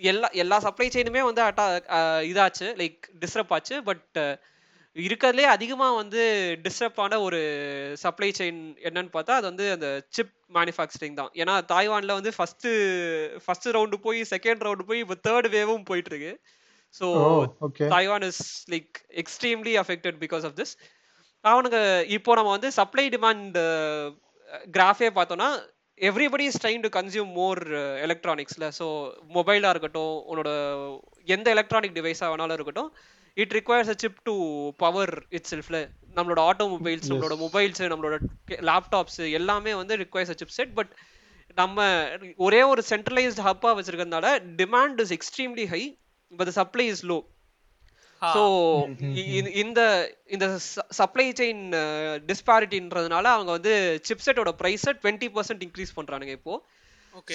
எல்லா 0.00 0.28
எல்லா 0.42 0.56
சப்ளை 0.66 0.88
செயினுமே 0.94 1.22
வந்து 1.28 1.42
அட்டா 1.46 1.66
இதாச்சு 2.30 2.68
லைக் 2.80 3.00
டிஸ்டர்ப் 3.22 3.52
ஆச்சு. 3.56 3.76
பட் 3.88 4.18
இருக்கிறதுலே 4.96 5.46
அதிகமாக 5.54 5.96
வந்து 6.00 6.22
டிஸ்டர்ப் 6.64 7.00
ஆன 7.04 7.18
ஒரு 7.26 7.40
சப்ளை 8.04 8.30
செயின் 8.38 8.60
என்னன்னு 8.88 9.10
பார்த்தா 9.16 9.34
அது 9.38 9.46
வந்து 9.50 9.66
அந்த 9.74 9.88
சிப் 10.16 10.32
மேனுஃபேக்சரிங் 10.56 11.18
தான். 11.20 11.32
ஏன்னா 11.40 11.54
தாய்வான்ல 11.72 12.14
வந்து 12.18 12.32
ஃபர்ஸ்ட் 12.36 12.68
ஃபர்ஸ்ட் 13.44 13.68
ரவுண்டு 13.76 13.98
போய் 14.06 14.20
செகண்ட் 14.34 14.64
ரவுண்டு 14.66 14.88
போய் 14.90 15.02
இப்போ 15.04 15.16
தேர்ட் 15.28 15.48
வேவும் 15.56 15.88
போயிட்டு 15.90 16.12
இருக்கு. 16.12 16.32
So 16.94 17.06
Taiwan 17.94 18.26
is 18.30 18.42
like 18.74 18.92
extremely 19.22 19.74
affected 19.82 20.18
because 20.24 20.46
of 20.48 20.56
this 20.60 20.74
அவனுங்க 21.44 21.80
இப்போ 22.08 22.34
நம்ம 22.34 22.50
வந்து 22.50 22.70
சப்ளை 22.72 23.04
டிமாண்ட் 23.08 23.58
கிராஃபே 24.72 25.10
பார்த்தோம்னா 25.14 25.50
everybody 26.00 26.44
is 26.44 26.60
trying 26.62 26.82
to 26.82 26.90
consume 26.96 27.30
more 27.32 27.60
எலக்ட்ரானிக்ஸ்ல 28.06 28.66
so 28.78 28.86
மொபைலாக 29.28 29.72
இருக்கட்டும் 29.74 30.14
உன்னோட 30.30 30.50
எந்த 31.26 31.48
எலக்ட்ரானிக் 31.50 31.96
டிவைஸாக 31.96 32.30
வேணாலும் 32.32 32.58
இருக்கட்டும் 32.58 32.90
it 33.36 33.52
requires 33.52 33.90
a 33.90 33.96
chip 33.98 34.20
to 34.24 34.34
power 34.76 35.14
it 35.30 35.48
செல்ஃப்ல 35.50 35.78
நம்மளோட 36.16 36.40
ஆட்டோமொபைல்ஸ் 36.50 37.08
நம்மளோட 37.10 37.36
மொபைல்ஸ் 37.38 37.82
நம்மளோட 37.92 38.16
லேப்டாப்ஸ் 38.70 39.20
எல்லாமே 39.32 39.74
வந்து 39.74 39.96
requires 39.96 40.30
a 40.30 40.38
chip 40.38 40.56
set 40.58 40.74
but 40.74 40.92
நம்ம 41.56 41.84
ஒரே 42.38 42.60
ஒரு 42.62 42.82
சென்ட்ரலைஸ்ட் 42.90 43.44
ஹப்பா 43.46 43.70
வச்சிருக்கிறதுனால 43.76 44.28
demand 44.56 45.00
is 45.00 45.14
extremely 45.18 45.66
high 45.66 45.82
but 46.32 46.52
supply 46.52 46.86
is 46.86 47.04
low 47.06 47.18
so 48.22 48.42
இந்த 49.62 49.80
இந்த 50.34 50.46
சப்ளை 50.98 51.26
செயின் 51.40 51.62
டிஸ்பாரிட்டின்றதுனால 52.30 53.24
அவங்க 53.34 53.50
வந்து 53.56 53.74
சிப்செட்டோட 54.08 54.50
ப்ரைஸை 54.62 54.92
டுவெண்ட்டி 55.02 55.28
பர்சன்ட் 55.36 55.62
இன்க்ரீஸ் 55.66 55.96
பண்றானுங்க 55.98 56.34
இப்போ. 56.38 56.54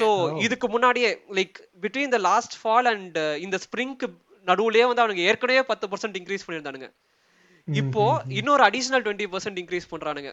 ஸோ 0.02 0.08
இதுக்கு 0.46 0.68
முன்னாடியே 0.74 1.10
like 1.40 1.58
between 1.84 2.14
the 2.16 2.20
last 2.30 2.58
fall 2.62 2.90
and 2.94 3.20
இந்த 3.46 3.60
ஸ்ப்ரிங்க்கு 3.66 4.10
நடுவுலயே 4.48 4.86
வந்து 4.90 5.04
அவனுங்க 5.04 5.24
ஏற்கனவே 5.32 5.64
பத்து 5.72 5.88
பர்சன்ட் 5.92 6.20
இன்க்ரீஸ் 6.22 6.46
பண்ணியிருந்தானுங்க. 6.46 6.90
இப்போ 7.68 8.06
இன்னொரு 8.40 8.64
அடிஷனல் 8.70 9.06
டுவெண்ட்டி 9.06 9.30
பர்சன்ட் 9.34 9.62
இன்க்ரீஸ் 9.64 9.92
பண்றானுங்க. 9.94 10.32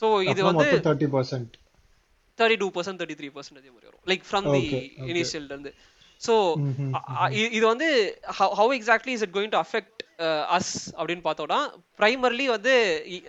ஸோ 0.00 0.06
இது 0.32 0.40
வந்து 0.50 0.66
thirty 0.88 1.08
percent 1.16 1.54
thirty 2.38 2.58
two 2.62 2.68
percent 2.76 3.00
thirty 3.00 3.16
three 3.20 3.28
percent 3.34 3.58
அதே 3.60 3.70
மாதிரி 3.74 3.88
வரும். 3.88 4.04
லைக் 4.10 4.24
ஃப்ரம் 4.28 4.46
தி. 4.54 4.62
இனிஷியல்ல 5.12 5.52
இருந்து. 5.54 5.72
ஸோ 6.26 6.34
இது 7.56 7.64
வந்து 7.72 7.88
how 8.58 8.72
exactly 8.78 9.14
is 9.16 9.24
it 9.26 9.34
going 9.36 9.54
to 9.54 9.60
affect 9.64 10.02
us 10.56 10.74
அப்படின்னு 10.98 11.24
பார்த்தோம்னா 11.28 11.60
ப்ரைமர்லி 12.00 12.46
வந்து 12.56 12.74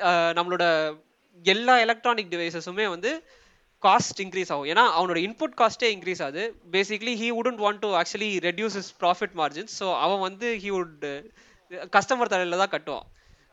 uh, 0.10 0.30
நம்மளோட 0.38 0.66
எல்லா 1.46 1.76
எலக்ட்ரானிக் 1.86 2.30
டிவைசஸுமே 2.34 2.86
வந்து 2.96 3.12
காஸ்ட் 3.84 4.20
இன்க்ரீஸ் 4.24 4.52
ஆகும். 4.54 4.68
ஏன்னா 4.74 4.84
அவனோட 4.98 5.20
இன்புட் 5.28 5.56
காஸ்ட்டே 5.62 5.90
இன்க்ரீஸ் 5.96 6.22
ஆகுது. 6.26 6.44
Basically 6.76 7.14
he 7.22 7.28
wouldn't 7.38 7.62
want 7.64 7.82
to 7.86 7.90
actually 8.02 8.30
reduce 8.48 8.78
is 8.82 8.92
profit 9.02 9.36
margins 9.42 9.74
so 9.82 9.88
அவன் 10.04 10.22
வந்து 10.28 10.50
ஹீ 10.64 10.70
வுட் 10.78 11.04
கஸ்டமர் 11.96 12.32
தலையில 12.34 12.60
தான் 12.64 12.74
கட்டுவான். 12.76 13.08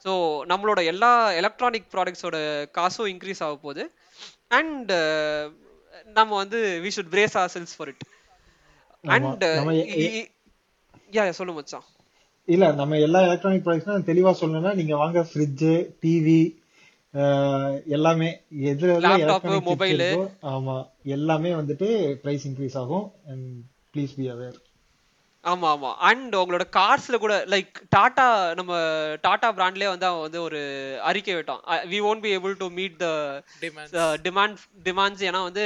ஸோ 0.05 0.13
நம்மளோட 0.53 0.81
எல்லா 0.93 1.11
எலக்ட்ரானிக் 1.41 1.89
ப்ராடக்ட்ஸோட 1.95 2.37
காசும் 2.79 3.11
இன்க்ரீஸ் 3.15 3.43
ஆக 3.47 3.57
போகுது 3.65 3.85
அண்ட் 4.59 4.93
நம்ம 6.19 6.31
வந்து 6.43 6.61
we 6.85 6.91
should 6.97 7.13
brace 7.15 7.37
ourselves 7.57 7.75
for 7.77 7.91
it 7.93 8.05
and 9.03 9.45
yeah 11.11 11.31
சொல்லு 11.31 11.53
மச்சான். 11.53 11.83
இல்ல 12.45 12.73
நம்ம 12.73 12.99
எல்லா 12.99 13.21
எலக்ட்ரானிக் 13.21 13.67
ப்ராடக்ட்ஸும் 13.67 14.09
தெளிவா 14.11 14.35
சொல்லணும்னா 14.41 14.75
நீங்க 14.75 14.97
வாங்க 14.97 15.27
ஃப்ரிட்ஜ் 15.33 15.95
டிவி 16.03 16.59
எல்லாமே 17.87 18.41
எதுல 18.61 19.03
mobile. 19.63 20.01
இருக்கோ, 20.01 20.31
ஆமா 20.43 20.91
எல்லாமே 21.03 21.51
வந்துட்டு 21.53 22.15
பிரைஸ் 22.15 22.49
இன்க்ரீஸ் 22.49 22.77
ஆகும். 22.77 23.13
அண்ட் 23.27 23.63
ப்ளீஸ் 23.95 24.15
பி 24.17 24.31
அவேர் 24.31 24.59
ஆமா 25.45 25.69
ஆமா. 25.75 25.91
அண்ட் 25.95 26.35
உங்களோட 26.37 26.65
கார்ஸ்ல 26.77 27.19
கூட 27.19 27.45
லைக் 27.45 27.77
டாடா 27.89 28.55
நம்ம 28.55 28.73
டாடா 29.21 29.53
பிராண்ட்லயே 29.53 29.89
வந்து 29.89 30.07
அவன் 30.07 30.21
வந்து 30.21 30.43
ஒரு 30.43 30.61
அறிக்கை 31.03 31.35
விட்டான். 31.35 31.61
We 31.65 31.99
won't 32.07 32.23
be 32.27 32.33
able 32.39 32.55
to 32.63 32.67
meet 32.79 33.01
the 33.01 33.13
Demands. 33.61 33.95
Demand 34.27 34.57
demands 34.85 35.23
ஏன்னா 35.29 35.43
வந்து 35.43 35.65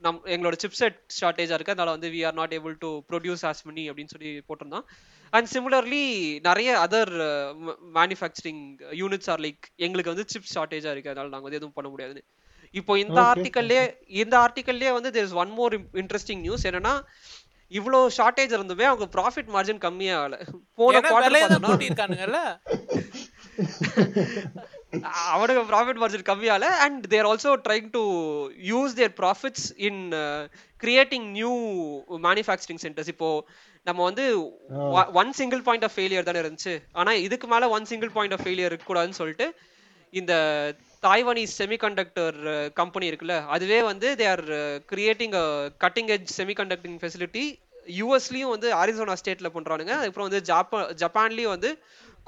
நம் 0.00 0.20
எங்களோட 0.24 0.56
சிப்செட் 0.64 0.98
ஷார்ட்டேஜா 1.20 1.56
இருக்கு. 1.56 1.74
அதனால 1.74 1.90
வந்து 1.90 2.08
we 2.08 2.26
are 2.26 2.32
not 2.32 2.54
able 2.54 2.76
to 2.78 3.00
produce 3.08 3.44
as 3.50 3.66
many 3.68 3.84
அப்படின்னு 3.90 4.14
சொல்லி 4.14 4.42
போட்டிருந்தான். 4.48 4.86
அண்ட் 5.30 5.48
சிமிலர்லி 5.52 6.04
நிறைய 6.40 6.86
other 6.90 7.12
manufacturing 7.94 8.64
units 9.02 9.30
are 9.30 9.40
like 9.40 9.66
எங்களுக்கு 9.76 10.14
வந்து 10.14 10.28
சிப் 10.28 10.50
ஷார்ட்டேஜா 10.54 10.90
இருக்கு. 10.90 11.10
அதனால 11.10 11.28
நாங்க 11.28 11.48
வந்து 11.48 11.56
எதுவும் 11.56 11.78
பண்ண 11.78 11.90
முடியாதுன்னு. 11.90 12.24
இப்போ 12.70 12.98
இந்த. 12.98 13.20
ஆர்டிக்கல்லே 13.20 13.80
இந்த 14.22 14.34
ஆர்டிக்கல்லே 14.38 14.92
வந்து 14.92 15.12
there 15.12 15.24
is 15.24 15.32
one 15.32 15.50
more 15.50 15.74
interesting 15.92 16.40
news 16.40 16.66
என்னன்னா 16.66 16.94
இவ்வளோ 17.74 18.00
ஷார்ட்டேஜ் 18.16 18.54
இருந்துமே 18.56 18.86
அவங்க 18.90 19.06
ப்ராஃபிட் 19.16 19.50
மார்ஜின் 19.54 19.82
கம்மியா 19.84 20.16
ஆகல 20.20 20.36
போன 20.78 20.92
ஏன்னா 20.94 21.10
குவார்டர் 21.10 21.28
விலையை 21.28 21.46
தான் 21.46 21.62
பார்த்தோம்னா 21.62 21.72
கூட்டியிருக்கானுங்கல்ல? 21.72 22.40
அவனுக்கு 25.30 25.62
profit 25.70 26.00
margin 26.00 26.26
கம்மியால 26.28 26.64
and 26.84 27.04
they're 27.12 27.28
also 27.30 27.52
trying 27.64 27.88
to 27.90 28.02
use 28.64 28.94
their 28.94 29.14
profits 29.20 29.66
in 29.88 30.00
creating 30.80 31.26
new 31.32 31.52
manufacturing 32.26 32.82
centres 32.84 33.10
இப்போ 33.14 33.28
நம்ம 33.86 34.00
வந்து 34.04 34.24
one 35.20 35.32
single 35.32 35.62
point 35.62 35.84
of 35.84 35.94
failure 35.96 36.28
தானே 36.28 36.42
இருந்துச்சு. 36.44 36.74
ஆனா 36.92 37.12
இதுக்கு 37.26 37.46
மேல 37.46 37.68
one 37.68 37.88
single 37.90 38.12
point 38.12 38.36
of 38.36 38.44
failure 38.44 38.70
இருக்கக்கூடாதுன்னு 38.70 39.20
சொல்லிட்டு 39.20 39.48
இந்த 40.12 40.32
தாய்வானீஸ் 41.02 41.54
செமிகண்டக்டர் 41.60 42.36
கம்பெனி 42.76 43.06
இருக்குல்ல 43.10 43.36
அதுவே 43.48 43.78
வந்து 43.82 44.08
they 44.20 44.26
are 44.30 44.44
creating 44.92 45.34
a 45.34 45.46
cutting 45.84 46.10
edge 46.16 46.32
semiconducting 46.38 46.98
facility 47.02 47.44
யூஎஸ்லயும் 48.00 48.52
வந்து 48.54 48.68
ஆரிசோனா 48.80 49.16
ஸ்டேட்ல 49.20 49.48
பண்றானுங்க. 49.56 49.92
அதுக்கப்புறம் 49.98 50.28
வந்து 50.28 50.42
ஜாப்பா 50.50 50.80
ஜப்பான்லயும் 51.02 51.54
வந்து 51.56 51.70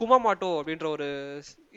குமாமாட்டோ 0.03 0.49
அப்படின்ற 0.61 0.87
ஒரு 0.97 1.09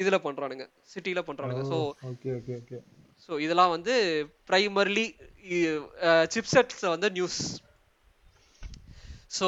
இதுல 0.01 0.17
பண்றானுங்க. 0.27 0.65
சிட்டில 0.93 1.21
பண்றானுங்க. 1.29 1.63
So 1.71 1.79
okay 2.11 2.31
okay 2.39 2.53
okay 2.61 2.79
so 3.25 3.31
இதெல்லாம் 3.45 3.73
வந்து 3.77 3.95
பிரைமர்லி 4.49 5.07
சிப்செட்ஸ் 6.35 6.85
வந்து 6.95 7.09
news 7.17 7.39
so 9.39 9.47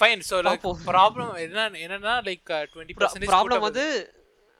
fine 0.00 0.22
so. 0.28 0.36
Problem 0.92 1.32
என்ன 1.46 1.64
என்னன்னா 1.86 2.14
லைக் 2.28 2.52
டுவெண்ட்டி 2.74 3.26
ப்ராப்ளம் 3.32 3.64
வந்து 3.68 3.86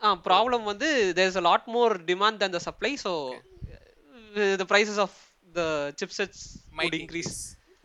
ஆ 0.03 0.09
ப்ராப்ளம் 0.29 0.65
வந்து 0.73 0.89
there 1.19 1.29
is 1.31 1.39
a 1.43 1.47
lot 1.51 1.63
more 1.77 1.93
demand 2.11 2.37
than 2.43 2.51
the 2.57 2.63
supply 2.69 2.91
so 3.05 3.13
uh, 3.33 4.55
the 4.63 4.67
prices 4.73 4.99
of 5.05 5.13
the 5.59 5.69
chipsets 5.99 6.41
would 6.79 6.97
increase. 7.03 7.37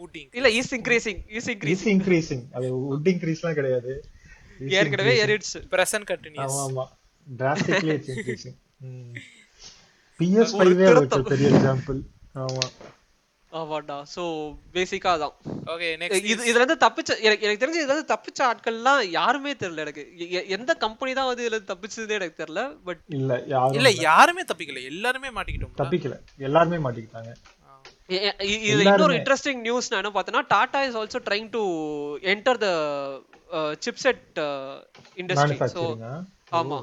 ஊட்டிங் 0.04 0.30
இல்ல 0.40 0.50
is 0.60 0.74
increasing 0.78 1.22
is 1.40 1.50
increase 1.54 1.78
is 1.78 1.88
increasing 1.96 2.44
அது 2.58 2.70
would 2.86 3.10
இன்க்ரீஸ்லாம் 3.14 3.58
கிடையாது. 3.60 3.94
ஏற்கனவே 4.80 5.12
increasing. 5.12 5.24
ஏறிடுச்சு. 5.26 5.60
பிரசன்ட் 5.74 6.08
கண்டினியூஸ் 6.12 6.58
ஆமா 6.58 6.66
ஆமா. 6.68 6.86
டிராஸ்டிக்லி 7.28 7.94
இட்ஸ் 7.98 8.12
இன்க்ரீசிங் 8.16 8.58
பிஎஸ் 10.20 10.56
ஒரு 10.58 10.70
ஃபைவே 10.70 10.88
அதுக்கு 10.88 11.04
திருத்தம். 11.04 11.30
பெரிய 11.34 11.48
எக்ஸாம்பிள் 11.54 12.00
ஆமா. 12.44 12.66
ஆமாடா. 13.52 13.96
சோ 14.12 14.24
பேசிக்கா 14.76 15.10
அதான். 15.16 15.34
ஓகே 15.72 15.88
இது 15.88 15.98
நெக்ஸ்ட் 16.02 16.28
இதுல 16.50 16.60
இருந்து 16.60 16.78
தப்பிச்ச 16.84 17.18
எனக்கு 17.26 17.46
எனக்கு 17.46 17.64
தெரிஞ்சு 17.64 17.82
இதுல 17.82 17.96
இருந்து 17.96 18.12
தப்பிச்ச 18.14 18.40
ஆட்கள்லாம் 18.50 19.02
யாருமே 19.16 19.52
தெரியல 19.62 19.84
எனக்கு. 19.86 20.04
எந்த 20.58 20.72
கம்பெனி 20.84 21.14
தான் 21.18 21.30
வந்து 21.30 21.44
இதுல 21.46 21.58
இருந்து 21.58 21.72
தப்பிச்சதுன்னு 21.74 22.18
எனக்கு 22.20 22.40
தெரியல 22.44 22.62
பட் 22.88 23.02
இல்ல 23.18 23.40
யாரும் 23.56 23.78
இல்ல 23.80 23.92
யாருமே 24.08 24.46
தப்பிக்கல. 24.52 24.84
எல்லாருமே 24.92 25.32
மாட்டிக்கிட்டோம் 25.38 25.76
தப்பிக்கல. 25.82 26.18
எல்லாருமே 26.50 26.80
மாட்டிக்கிட்டாங்க. 26.86 27.34
இதுல 28.12 28.82
இன்னொரு. 28.88 29.16
இன்ட்ரெஸ்டிங் 29.20 29.62
நியூஸ் 29.62 29.92
நான் 29.92 30.02
என்ன 30.04 30.12
பார்த்தேன்னா 30.16 30.46
Tata 30.48 30.84
is 30.84 30.96
also 30.96 31.22
trying 31.28 31.50
to 31.50 31.62
enter 32.34 32.58
the 32.58 32.70
chipset 33.86 34.24
industry 35.18 35.48
so 35.48 35.48
மேனுஃபேக்சரிங்கா 35.52 36.14
ஆமா. 36.54 36.80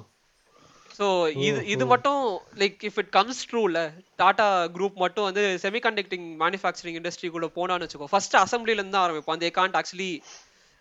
ஸோ 0.99 1.07
இது 1.49 1.59
இது 1.67 1.85
மட்டும் 1.87 2.23
லைக் 2.57 2.85
இஃப் 2.85 2.99
இட் 2.99 3.11
கம்ஸ் 3.11 3.49
ட்ரூல 3.51 3.81
டாடா 4.17 4.47
குரூப் 4.69 4.97
மட்டும் 4.97 5.25
வந்து 5.25 5.45
செமிகண்டக்டிங் 5.63 6.37
மேனுஃபேக்சரிங் 6.41 6.99
இண்டஸ்ட்ரிக்குள்ள 7.01 7.49
போனான்னு 7.55 7.87
வச்சுக்கோ 7.87 8.11
ஃபர்ஸ்ட் 8.11 8.37
அசம்பிளில 8.37 8.81
இருந்து 8.81 8.93
தான் 8.93 9.07
ஆரம்பிப்பான் 9.07 9.41
they 9.41 9.51
can't 9.51 9.77
actually 9.77 10.13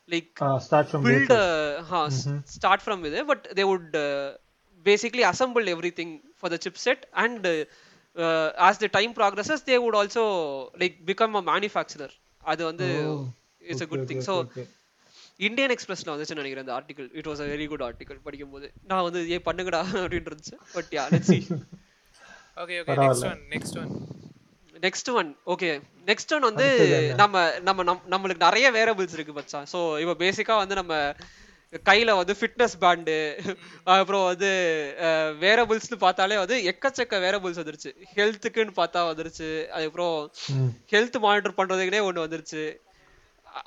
like 0.09 0.29
start 0.59 0.89
from 0.91 1.05
uh, 1.37 1.83
huh, 1.83 2.05
s- 2.11 2.25
start 2.47 2.81
from 2.81 3.01
with 3.01 3.13
it, 3.13 3.27
but 3.27 3.47
they 3.53 3.63
would 3.63 3.95
uh, 3.95 4.27
uh, 8.17 8.51
as 8.59 8.81
the 8.81 8.87
time 8.87 9.13
progresses 9.13 9.59
they 9.65 9.77
would 9.83 9.95
also 9.95 10.23
like 10.77 10.95
become 11.05 11.35
a 11.35 11.43
manufacturer. 11.53 12.09
அது 12.43 12.65
வந்து 12.65 12.87
it's 13.59 13.83
a 13.83 13.85
good 13.85 14.03
thing. 14.03 14.19
so 14.19 14.45
Indian 15.37 15.71
எக்ஸ்பிரஸ்ல 15.71 16.09
வந்துச்சு 16.11 16.35
நினைக்கிறேன் 16.35 16.57
இந்த 16.57 16.73
article 16.73 17.09
it 17.13 17.27
was 17.27 17.41
a 17.41 17.47
very 17.47 17.67
good 17.67 17.81
article 17.81 18.19
படிக்கும் 18.23 18.49
போது 18.49 18.71
நான் 18.87 19.03
வந்து 19.03 19.29
ஏ 19.31 19.37
பண்ணுங்கடா 19.45 19.81
அப்படின்னு 19.93 20.29
இருந்துச்சு. 20.29 20.55
But 20.73 20.85
yeah 20.91 21.03
let's 21.09 21.31
see. 21.31 21.43
Okay 22.55 22.77
okay 22.81 22.93
next 22.95 23.29
one 23.29 23.41
next 23.49 23.77
one 23.79 23.91
next 24.79 25.13
one 25.13 25.29
okay 25.45 25.69
next 26.05 26.33
one 26.33 26.39
வந்து? 26.39 26.67
நம்ம 27.15 27.59
நம்ம 27.59 27.83
நம்- 27.83 28.13
நம்மளுக்கு 28.13 28.37
நிறைய 28.37 28.71
வேரபிள்ஸ் 28.71 29.13
இருக்கு 29.13 29.33
மச்சான் 29.33 29.65
ஸோ 29.73 29.99
இப்போ 29.99 30.25
பேசிக்கா 30.25 30.55
வந்து 30.57 30.75
நம்ம 30.75 30.93
கையில 31.89 32.15
வந்து 32.19 32.33
ஃபிட்னஸ் 32.39 32.75
பேண்டு 32.83 33.15
அப்புறம் 33.95 34.25
வந்து 34.31 34.49
வேரபிள்ஸ்னு 35.43 35.97
பார்த்தாலே 36.03 36.37
வந்து 36.43 36.57
எக்கச்சக்க 36.71 37.21
வேரபிள்ஸ் 37.25 37.61
வந்துருச்சு. 37.61 37.91
ஹெல்த்துக்குன்னு 38.17 38.75
பார்த்தா 38.81 39.03
வந்துருச்சு. 39.11 39.49
அதுக்கப்புறம் 39.75 40.17
ஹெல்த் 40.93 41.17
மானிட்டர் 41.25 41.57
பண்றதுக்குனே 41.59 42.01
ஒண்ணு 42.09 42.25
வந்துருச்சு. 42.25 42.65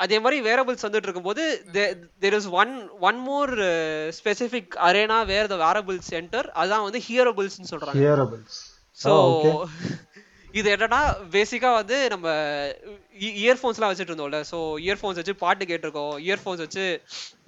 அதே 0.05 0.17
மாதிரி 0.25 0.37
வேரபிள்ஸ் 0.49 0.85
வந்துட்டு 0.87 1.09
இருக்கும்போது 1.09 1.45
there 2.25 2.37
is 2.39 2.51
one 2.63 2.75
one 3.09 3.19
more 3.29 3.53
specific 4.19 4.75
arena 4.89 5.19
where 5.33 5.51
the 5.53 5.57
wearables 5.65 6.11
centre 6.15 6.49
அதான் 6.63 6.87
வந்து 6.87 7.01
ஹியரபிள்ஸ்னு 7.09 7.71
சொல்றாங்க. 7.73 7.99
ஸோ 8.99 9.13
இது 10.59 10.69
என்னன்னா 10.75 11.01
பேசிக்கா 11.35 11.71
வந்து 11.75 11.97
நம்ம 12.13 12.29
இயர்ஃபோன்ஸ்லாம் 13.45 13.91
வச்சுட்டு 13.91 14.13
இருந்தோம்ல 14.13 14.39
ஸோ 14.51 14.59
இயர்ஃபோன்ஸ் 14.85 15.19
வச்சு 15.21 15.35
பாட்டு 15.43 15.65
கேட்டிருக்கோம். 15.65 16.15
இயர்ஃபோன்ஸ் 16.27 16.63
வச்சு 16.65 16.85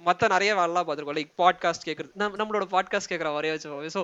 மற்ற 0.07 0.27
நிறைய 0.27 0.51
வேலைலாம் 0.59 0.85
பார்த்துருக்கோம் 0.87 1.19
லைக் 1.19 1.33
பாட்காஸ்ட் 1.41 1.87
கேட்குறது 1.87 2.11
நம்ம 2.21 2.37
நம்மளோட 2.41 2.67
பாட்காஸ்ட் 2.75 3.11
கேட்குற 3.11 3.31
வரைய 3.37 3.53
வச்சுக்கோங்க. 3.55 3.91
ஸோ 3.97 4.03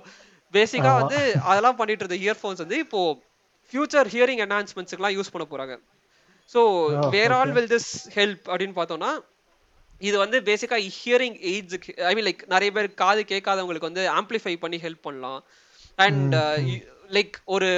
பேசிக்கா. 0.53 0.91
வந்து 1.01 1.19
அதெல்லாம் 1.51 1.77
பண்ணிட்டு 1.79 2.03
இருந்த 2.05 2.19
இயர்ஃபோன்ஸ் 2.25 2.63
வந்து 2.63 2.79
இப்போ 2.85 3.01
ஃபியூச்சர் 3.73 4.09
ஹியரிங் 4.15 4.43
என்ஹான்ஸ்மெண்ட்ஸ்க்குலாம் 4.45 5.15
யூஸ் 5.17 5.33
பண்ண 5.33 5.45
போறாங்க. 5.51 5.75
So 6.53 6.61
where 7.15 7.35
all. 7.37 7.53
Will 7.57 7.71
this 7.75 7.91
help 8.17 8.43
அப்படின்னு 8.51 8.77
பார்த்தோம்னா 8.79 9.11
இது 10.01 10.17
வந்து 10.17 10.37
பேசிக்கா 10.49 10.77
ஹியரிங் 10.99 11.39
எய்ட்ஸுக்கு 11.51 11.91
ஐ 12.09 12.13
மீன் 12.15 12.27
லைக் 12.29 12.43
நிறைய 12.47 12.69
பேர் 12.71 12.93
காது 13.03 13.23
கேட்காதவங்களுக்கு 13.31 13.89
வந்து 13.91 14.05
ஆம்ப்ளிஃபை 14.19 14.55
பண்ணி 14.59 14.77
ஹெல்ப் 14.85 15.05
பண்ணலாம். 15.07 15.41
அண்ட் 15.97 16.35
லைக் 17.17 17.35
ஒரு 17.55 17.69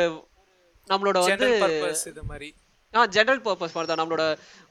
நம்மளோட 0.88 1.18
வந்து 1.26 1.50
இது 2.12 2.24
மாதிரி. 2.32 2.50
ஆ 2.94 3.02
ஜெனரல் 3.16 3.42
பர்பஸ் 3.46 3.76
மாதிரி 3.76 3.90
தான் 3.92 4.02
நம்மளோட 4.02 4.24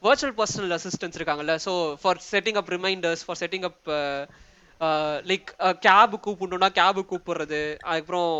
வர்ச்சுவல் 0.03 0.35
பர்சனல் 0.39 0.73
அசிஸ்டன்ஸ் 0.77 1.17
இருக்காங்கல்ல 1.19 1.53
so 1.65 1.71
for 2.01 2.19
setting 2.31 2.59
up 2.61 2.71
reminders 2.75 3.23
for 3.25 3.39
setting 3.41 3.65
up 3.69 3.89
like 5.29 5.49
cab 5.85 6.17
கூப்பிடணும்னா 6.25 6.69
cab 6.79 7.01
கூப்பிடுறது 7.11 7.61
அதுக்கப்புறம் 7.89 8.33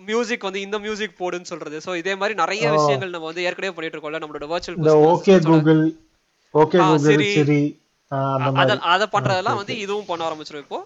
மியூசிக் 0.00 0.46
வந்து 0.48 0.60
இந்த 0.66 0.76
மியூசிக் 0.86 1.20
போடுன்னு 1.20 1.50
சொல்றது. 1.52 1.76
ஸோ 1.86 1.90
இதே 2.00 2.14
மாதிரி 2.20 2.34
நிறைய. 2.42 2.64
விஷயங்கள் 2.76 3.14
நம்ம 3.14 3.28
வந்து 3.30 3.46
ஏற்கனவே 3.48 3.74
பண்ணிட்டு 3.76 3.96
இருக்கோம்ல 3.96 4.20
நம்மளோட 4.24 4.48
virtual 4.52 5.00
okay 5.12 5.36
Google 5.48 5.82
okay 6.54 6.78
Google. 6.82 7.24
Siri. 7.36 7.62
அத 8.92 9.04
பண்றதெல்லாம் 9.14 9.60
வந்து 9.60 9.74
இதுவும் 9.84 10.08
பண்ண 10.10 10.24
ஆரம்பிச்சிரும் 10.28 10.64
இப்போ. 10.66 10.78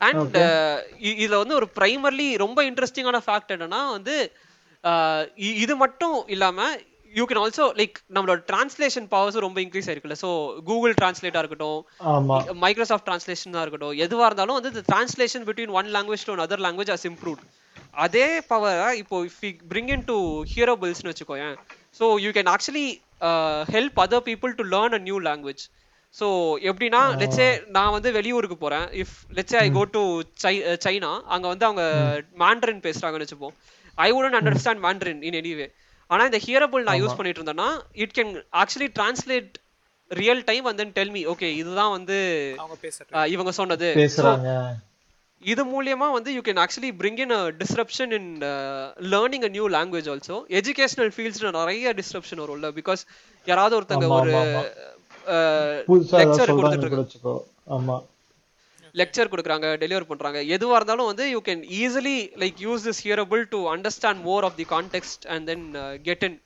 அண்ட் 0.00 0.38
இதுல 1.22 1.36
வந்து 1.42 1.58
ஒரு 1.60 1.66
பிரைமர்லி 1.78 2.28
ரொம்ப 2.44 2.58
இன்ட்ரெஸ்டிங்கான 2.70 3.20
ஃபேக்ட் 3.26 3.54
என்னன்னா 3.54 3.82
வந்து 3.96 4.16
இது 5.62 5.74
மட்டும் 5.82 6.16
இல்லாம 6.34 6.60
யூ 7.12 7.24
கேன் 7.28 7.40
ஆல்சோ 7.42 7.66
லைக் 7.78 7.96
நம்மளோட 8.14 8.40
டிரான்ஸ்லேஷன் 8.50 9.06
பவர்ஸும் 9.12 9.44
ரொம்ப 9.44 9.58
இன்க்ரீஸ் 9.64 9.88
ஆயிருக்குல்ல. 9.90 10.16
ஸோ 10.22 10.30
கூகுள் 10.68 10.94
டிரான்ஸ்லேட்டா 11.00 11.42
இருக்கட்டும் 11.42 11.78
மைக்ரோசாஃப்ட் 12.64 13.06
டிரான்ஸ்லேஷனா 13.08 13.62
இருக்கட்டும் 13.64 13.94
எதுவா 14.06 14.26
இருந்தாலும் 14.30 14.58
வந்து 14.58 14.82
translation 14.90 15.46
between 15.48 15.74
one 15.80 15.88
language 15.96 16.26
to 16.28 16.36
other 16.46 16.64
language 16.66 16.92
as 16.96 17.06
improved 17.12 17.44
அதே 17.94 18.26
பவரை 18.50 18.90
இப்போ 19.02 19.18
இஃப் 19.28 19.40
பிரிங் 19.72 19.92
இன் 19.94 20.06
டு 20.10 20.16
ஹியரபிள்ஸ்னு 20.52 21.10
வச்சுக்கோயேன் 21.12 21.56
so 22.00 22.06
you 22.24 22.30
can 22.38 22.52
actually 22.54 22.88
help 23.74 23.98
other 24.04 24.26
people 24.28 24.52
to 24.60 24.66
learn 24.74 24.96
a 24.98 25.02
new 25.08 25.18
language 25.28 25.64
so 26.14 26.26
எப்படின்னா 26.70 27.00
லெட்ஸே 27.20 27.46
நான் 27.76 27.94
வந்து 27.94 28.10
வெளியூருக்கு 28.16 28.56
போறேன். 28.58 28.86
If 29.02 29.16
let's say 29.38 29.58
I 29.62 29.68
go 29.70 29.82
to 29.96 30.02
China 30.84 31.10
அங்க 31.34 31.46
வந்து 31.52 31.66
அவங்க 31.68 31.82
மாண்டரின் 32.42 32.84
பேசுறாங்கன்னு 32.86 33.26
வச்சுப்போம். 33.26 33.56
ஐ 33.98 34.10
உடன் 34.12 34.36
அண்டர்ஸ்டாண்ட் 34.40 34.82
மாண்டரின் 34.82 35.22
இன் 35.22 35.38
எனிவே 35.40 35.66
ஆனா 36.10 36.22
இந்த 36.24 36.40
ஹியரபிள் 36.44 36.82
நான் 36.82 37.00
யூஸ் 37.00 37.18
பண்ணிட்டு 37.18 37.40
இருந்தேன்னா 37.40 37.68
it 38.04 38.14
can 38.18 38.32
actually 38.60 38.88
translate 38.96 39.52
real 40.10 40.42
time 40.44 40.66
and 40.66 40.78
then 40.80 40.90
tell 40.96 41.10
me 41.10 41.22
okay 41.26 41.48
இதுதான் 41.60 41.92
வந்து 41.94 42.16
இவங்க 43.30 43.52
சொன்னது. 43.52 43.88
இது 45.42 45.62
மூலியமா 45.72 46.06
வந்து 46.12 46.30
you 46.34 46.42
can 46.44 46.60
actually 46.62 46.90
bring 47.00 47.18
in 47.24 47.34
a 47.34 47.42
disruption 47.60 48.12
in 48.18 48.28
learning 49.12 49.44
a 49.44 49.52
new 49.56 49.66
language 49.74 50.08
also 50.12 50.36
educational 50.60 51.12
ஃபீல்ட்ஸ்ல 51.14 51.50
நிறைய 51.52 51.92
டிஸ்ரப்ஷன் 52.00 52.42
வரும்ல 52.44 52.70
பிகாஸ் 52.78 53.02
யாராவது 53.46 53.76
ஒருத்தங்க 53.78 54.08
ஒரு 54.16 54.32
லெக்சர் 56.16 56.52
கொடுத்துட்டு 56.56 57.34
ஆமா. 57.76 57.96
லெக்சர் 58.96 59.30
கொடுக்குறாங்க 59.30 59.66
டெலிவர் 59.82 60.10
பண்றாங்க. 60.10 60.42
எதுவா 60.42 60.74
இருந்தாலும் 60.74 61.06
வந்து 61.06 61.30
you 61.30 61.40
can 61.44 61.64
easily 61.82 62.18
like 62.42 62.58
use 62.60 62.84
this 62.86 63.02
hearable 63.04 63.44
to 63.48 63.76
understand 63.76 64.22
more 64.22 64.44
of 64.44 64.56
the 64.56 64.66
context 64.70 65.26
and 65.28 65.46
then 65.46 65.66
get 66.02 66.22
in 66.22 66.40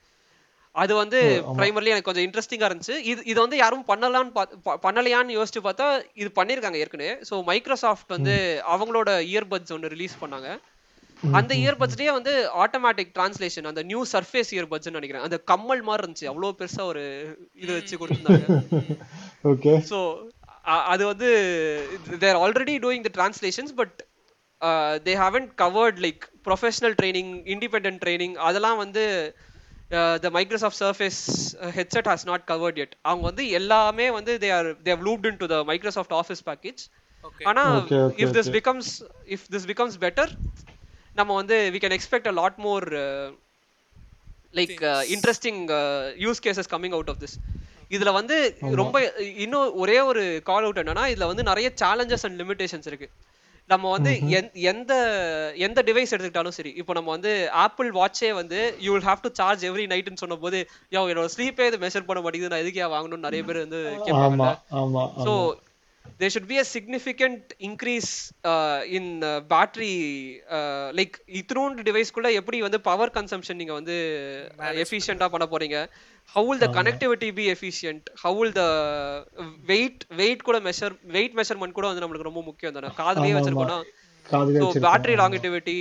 அது 0.73 0.95
வந்து 0.95 1.42
பிரைமர்லி 1.57 1.92
எனக்கு 1.95 2.12
கொஞ்சம் 2.12 2.26
இன்ட்ரெஸ்டிங்கா 2.26 2.66
இருந்துச்சு. 2.71 2.99
இது 2.99 3.23
இது 3.25 3.40
வந்து 3.40 3.57
யாரும் 3.57 3.85
பண்ணலான்னு 3.88 4.47
ப- 4.62 4.78
பண்ணலையான்னு 4.83 5.37
யோசிச்சு 5.38 5.61
பார்த்தா 5.62 6.02
இது 6.14 6.30
பண்ணிருக்காங்க 6.37 6.75
ஏற்கனவே. 6.75 7.19
ஸோ 7.30 7.45
மைக்ரோசாஃப்ட் 7.45 8.09
வந்து 8.09 8.62
அவங்களோட 8.69 9.11
இயர்பட்ஸ் 9.33 9.73
ஒன்று 9.73 9.88
ரிலீஸ் 9.88 10.16
பண்ணாங்க. 10.21 10.61
அந்த 11.33 11.54
இயர்பட்ஸ்லயே 11.54 12.12
வந்து 12.12 12.50
ஆட்டோமேட்டிக் 12.59 13.11
டிரான்ஸ்லேஷன் 13.19 13.64
அந்த 13.64 13.83
நியூ 13.83 14.04
சர்ஃபேஸ் 14.12 14.50
இயர்பட்ஸ்னு 14.50 14.90
நினைக்கிறேன். 14.90 15.23
அந்த 15.23 15.38
கம்மல் 15.38 15.83
மாதிரி 15.83 16.12
இருந்துச்சு. 16.12 16.25
அவ்வளோ 16.25 16.50
பெருசா 16.59 16.83
ஒரு 16.83 17.02
இது 17.54 17.73
வச்சு 17.73 17.97
கொடுத்துருந்தாங்க. 17.99 18.64
ஓகே 19.45 19.75
ஸோ 19.90 19.99
அது 20.64 21.02
வந்து 21.07 21.29
they're 22.25 22.38
already 22.45 22.75
doing 22.85 23.05
the 23.07 23.12
translations 23.17 23.75
but 23.75 23.97
they 25.07 25.12
haven't 25.17 25.50
covered 25.62 26.00
like 26.07 26.25
professional 26.49 26.97
training 27.00 27.33
independent 27.55 28.00
training 28.05 28.35
அதெல்லாம் 28.49 28.81
வந்து 28.85 29.05
the 30.25 30.31
Microsoft 30.31 30.81
surface 30.83 31.21
headset 31.79 32.09
has 32.11 32.26
not 32.31 32.45
covered 32.50 32.79
yet. 32.83 32.93
அவங்க 33.05 33.25
வந்து 33.31 33.45
எல்லாமே 33.59 34.07
வந்து 34.19 34.33
they 34.45 34.50
are 34.59 34.69
they 34.87 34.95
looped 35.09 35.29
in 35.31 35.40
to 35.43 35.47
the 35.55 35.59
Microsoft 35.71 36.14
office 36.21 36.43
package 36.50 36.83
ஆனா 37.50 37.64
if 38.25 38.35
this 38.38 38.50
becomes 38.59 38.90
if 39.37 39.47
this 39.55 39.67
becomes 39.73 39.97
better 40.05 40.33
நம்ம 41.17 41.31
வந்து 41.35 41.57
we 41.75 41.81
can 41.85 41.97
expect 41.99 42.29
a 42.33 42.35
lot 42.40 42.61
more 42.67 42.87
like 44.55 44.79
interesting 45.17 45.61
use 46.26 46.43
cases 46.47 46.71
coming 46.75 46.97
out 46.99 47.11
of 47.14 47.21
this 47.25 47.37
இதுல 47.90 48.12
வந்து 48.12 48.37
ரொம்ப 48.75 48.97
இன்னும் 49.38 49.75
ஒரே 49.76 49.99
ஒரு 50.11 50.23
call 50.44 50.64
out 50.64 50.80
என்னன்னா 50.82 51.04
இதுல 51.12 51.26
வந்து 51.26 51.42
நிறைய 51.42 51.68
சேலஞ்சஸ் 51.82 52.26
அண்ட் 52.28 52.40
லிமிடேஷன்ஸ் 52.42 52.88
இருக்கு. 52.90 53.09
நம்ம 53.70 53.90
வந்து 53.90 54.12
எந்- 54.37 54.52
எந்த 54.70 54.92
எந்த 55.66 55.80
டிவைஸ் 55.82 56.12
எடுத்துக்கிட்டாலும் 56.12 56.56
சரி 56.56 56.73
இப்போ 56.76 56.92
நம்ம 56.92 57.11
வந்து 57.11 57.32
ஆப்பிள் 57.64 57.90
வாட்சே 57.92 58.30
வந்து 58.38 58.59
you 58.80 58.92
will 58.92 59.09
have 59.09 59.25
to 59.25 59.30
charge 59.35 59.64
every 59.68 59.85
நைட்னு 59.87 60.23
சொன்னபோது 60.23 60.61
யோ 60.92 61.02
என்னோட 61.11 61.30
ஸ்லீப்பே 61.35 61.66
இது 61.66 61.78
மெஷர் 61.78 62.09
பண்ண 62.09 62.20
மாட்டேங்குது 62.20 62.52
நான் 62.54 62.64
எதுக்கே 62.64 62.88
வாங்கணும்னு 62.94 63.26
நிறைய 63.28 63.44
பேர் 63.44 63.64
வந்து 63.64 63.80
ஆமா 63.90 64.04
கேட்பாங்க 64.06 64.47
ஆமா 64.80 65.04
so 65.18 65.32
ஆமா 65.35 65.66
there 66.20 66.30
should 66.30 66.49
be 66.49 66.56
a 66.59 66.66
significant 66.66 67.38
increase 67.61 68.09
uh, 68.44 68.80
in 68.88 69.04
uh, 69.23 69.40
battery 69.52 69.94
uh, 70.50 70.87
like 70.92 71.14
இத்தினோண்டு 71.38 71.87
டிவைஸ்க்குள்ள 71.87 72.30
எப்படி 72.35 72.61
வந்து 72.61 72.80
பவர் 72.80 73.14
கன்சம்ஷன் 73.14 73.54
நீங்க 73.54 73.73
வந்து 73.73 73.97
எஃபிஷியண்டா 74.82 75.28
பண்ண 75.28 75.47
போறீங்க? 75.47 75.78
How 76.34 76.42
will 76.42 76.58
the 76.58 76.68
connectivity 76.76 77.28
be 77.34 77.49
efficient? 77.49 78.02
How 78.22 78.32
will 78.32 78.52
the 78.52 78.68
weight 79.70 79.98
weight 80.20 80.40
கூட 80.48 80.59
மெஷர் 80.66 80.94
weight 81.16 81.33
measurement 81.38 81.72
கூட 81.78 81.87
வந்து 81.90 82.02
நம்மளுக்கு 82.05 82.28
ரொம்ப 82.28 82.42
முக்கியம் 82.48 82.76
தானே? 82.76 82.90
காதுலயே. 83.00 83.35
வச்சிருக்கோம்னா. 83.37 83.78
So. 84.57 84.66
Battery 84.87 85.14
longevity 85.20 85.76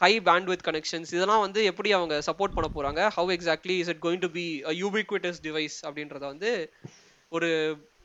high 0.00 0.12
bandwidth 0.28 0.66
connections 0.68 1.12
இதெல்லாம் 1.16 1.44
வந்து 1.46 1.62
எப்படி 1.70 1.92
அவங்க 1.98 2.14
சப்போர்ட் 2.28 2.56
பண்ண 2.56 2.70
போறாங்க? 2.76 3.00
How 3.18 3.30
exactly 3.36 3.76
is 3.82 3.90
it 3.94 4.02
going 4.06 4.24
to 4.26 4.30
be 4.38 4.46
ubiquitous 4.82 5.40
device 5.46 5.78
அப்படின்றத 5.88 6.24
வந்து 6.32 6.52
ஒரு 7.32 7.50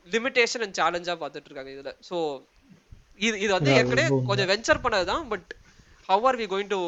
லிமிடேஷன் 0.08 0.64
அண்ட் 0.66 0.78
சேலஞ்சா 0.82 1.16
பார்த்துட்டு 1.24 1.50
இருக்காங்க 1.50 1.72
இதுல. 1.76 1.94
ஸோ 2.10 2.18
இது 3.20 3.36
இது 3.44 3.52
வந்து 3.58 3.72
ஏற்கனவே 3.78 4.08
கொஞ்சம் 4.30 4.50
venture 4.54 4.84
பண்ணதுதான் 4.86 5.24
but 5.34 5.50
how 6.10 6.26
are 6.30 6.38
we 6.42 6.48
going 6.54 6.74
to 6.74 6.82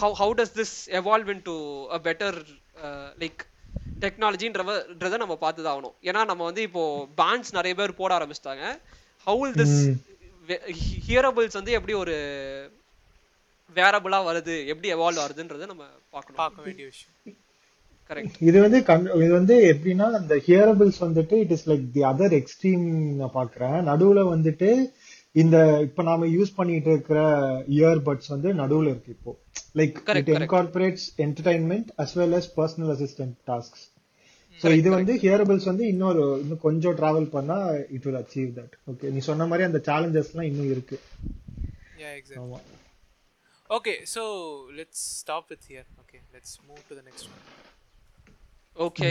how 0.00 0.14
how 0.22 0.32
does 0.40 0.54
this 0.60 0.76
evolve 1.00 1.30
in 1.34 1.44
to 1.48 1.54
a 1.96 2.00
better 2.08 2.38
like 3.22 3.42
டெக்னாலஜின்றத 4.00 5.16
நம்ம 5.16 5.36
பார்த்து 5.36 5.62
தான் 5.62 5.76
ஆகணும் 5.76 5.94
ஏன்னா 6.02 6.24
நம்ம 6.24 6.44
வந்து 6.44 6.62
இப்போ 6.62 7.08
பேண்ட்ஸ் 7.16 7.52
நிறைய 7.52 7.76
பேர் 7.76 7.94
போட 7.94 8.18
ஆரம்பிச்சிட்டாங்க. 8.18 8.64
ஹவு 9.26 9.38
வில் 9.38 9.52
திஸ் 9.52 9.92
ஹியரபிள்ஸ் 11.08 11.52
வந்து 11.52 11.72
எப்படி 11.72 11.92
ஒரு 11.92 12.14
வேரபிளா 13.74 14.18
வருது? 14.28 14.66
எப்படி 14.66 14.94
எவால்வ் 14.94 15.22
ஆகுதுன்றதை 15.24 15.66
நம்ம 15.66 15.84
பார்க்கணும். 16.10 16.34
பார்க்க 16.34 16.62
வேண்டிய 16.62 16.88
விஷயம். 16.88 17.38
கரெக்ட் 18.08 18.32
இது 18.40 18.60
வந்து 18.60 18.78
கண்- 18.80 19.22
இது 19.22 19.32
வந்து 19.32 19.76
எப்படின்னா 19.76 20.10
அந்த 20.12 20.36
ஹியரபிள்ஸ் 20.36 21.00
வந்துட்டு 21.00 21.34
it 21.34 21.50
is 21.50 21.70
like 21.70 21.90
the 21.92 22.02
other 22.02 22.40
extreme 22.40 22.86
நான் 23.14 23.34
பாக்குறேன் 23.34 23.88
நடுவுல 23.88 24.20
வந்துட்டு 24.34 24.92
இந்த 25.32 25.80
இப்ப 25.80 26.02
நாம 26.02 26.26
யூஸ் 26.26 26.52
பண்ணிட்டு 26.54 26.90
இருக்கிற 26.90 27.20
இயர்பட்ஸ் 27.70 28.28
வந்து 28.28 28.54
நடுவுல 28.54 28.84
இருக்கு 28.84 29.16
இப்போ. 29.18 29.36
Like 29.74 29.96
it. 30.20 30.30
Incorporates 30.36 31.06
entertainment 31.24 31.90
as 32.02 32.14
well 32.18 32.36
as 32.38 32.50
personal 32.58 32.92
assistant 32.94 33.36
tasks 33.48 33.84
so 34.58 34.68
இது 34.80 34.88
வந்து 34.92 35.12
ஹியரபிள்ஸ் 35.22 35.68
வந்து 35.70 35.84
இன்னொரு 35.92 36.24
இன்னும் 36.42 36.60
கொஞ்சம் 36.60 36.96
டிராவல் 36.98 37.28
பண்ணா 37.32 37.56
it 37.96 38.06
will 38.06 38.20
achieve 38.20 38.50
that 38.58 38.74
okay 38.90 39.10
நீ 39.14 39.20
சொன்ன 39.28 39.46
மாதிரி 39.50 39.66
அந்த 39.68 39.80
சேலஞ்சஸ் 39.88 40.30
எல்லாம் 40.32 40.48
இன்னும் 40.50 40.70
இருக்கு. 40.74 40.96
யா 42.02 42.10
எக்ஸாக்ட் 42.18 42.42
ஆமா. 42.44 42.60
Okay 43.70 43.94
so 44.14 44.22
let's 44.78 45.04
stop 45.20 45.48
with 45.52 45.66
here 45.70 45.88
okay 46.02 46.18
let's 46.34 46.56
move 46.68 46.82
to 46.88 46.96
the 46.96 47.04
next 47.08 47.28
one 47.30 47.42
okay 48.76 49.08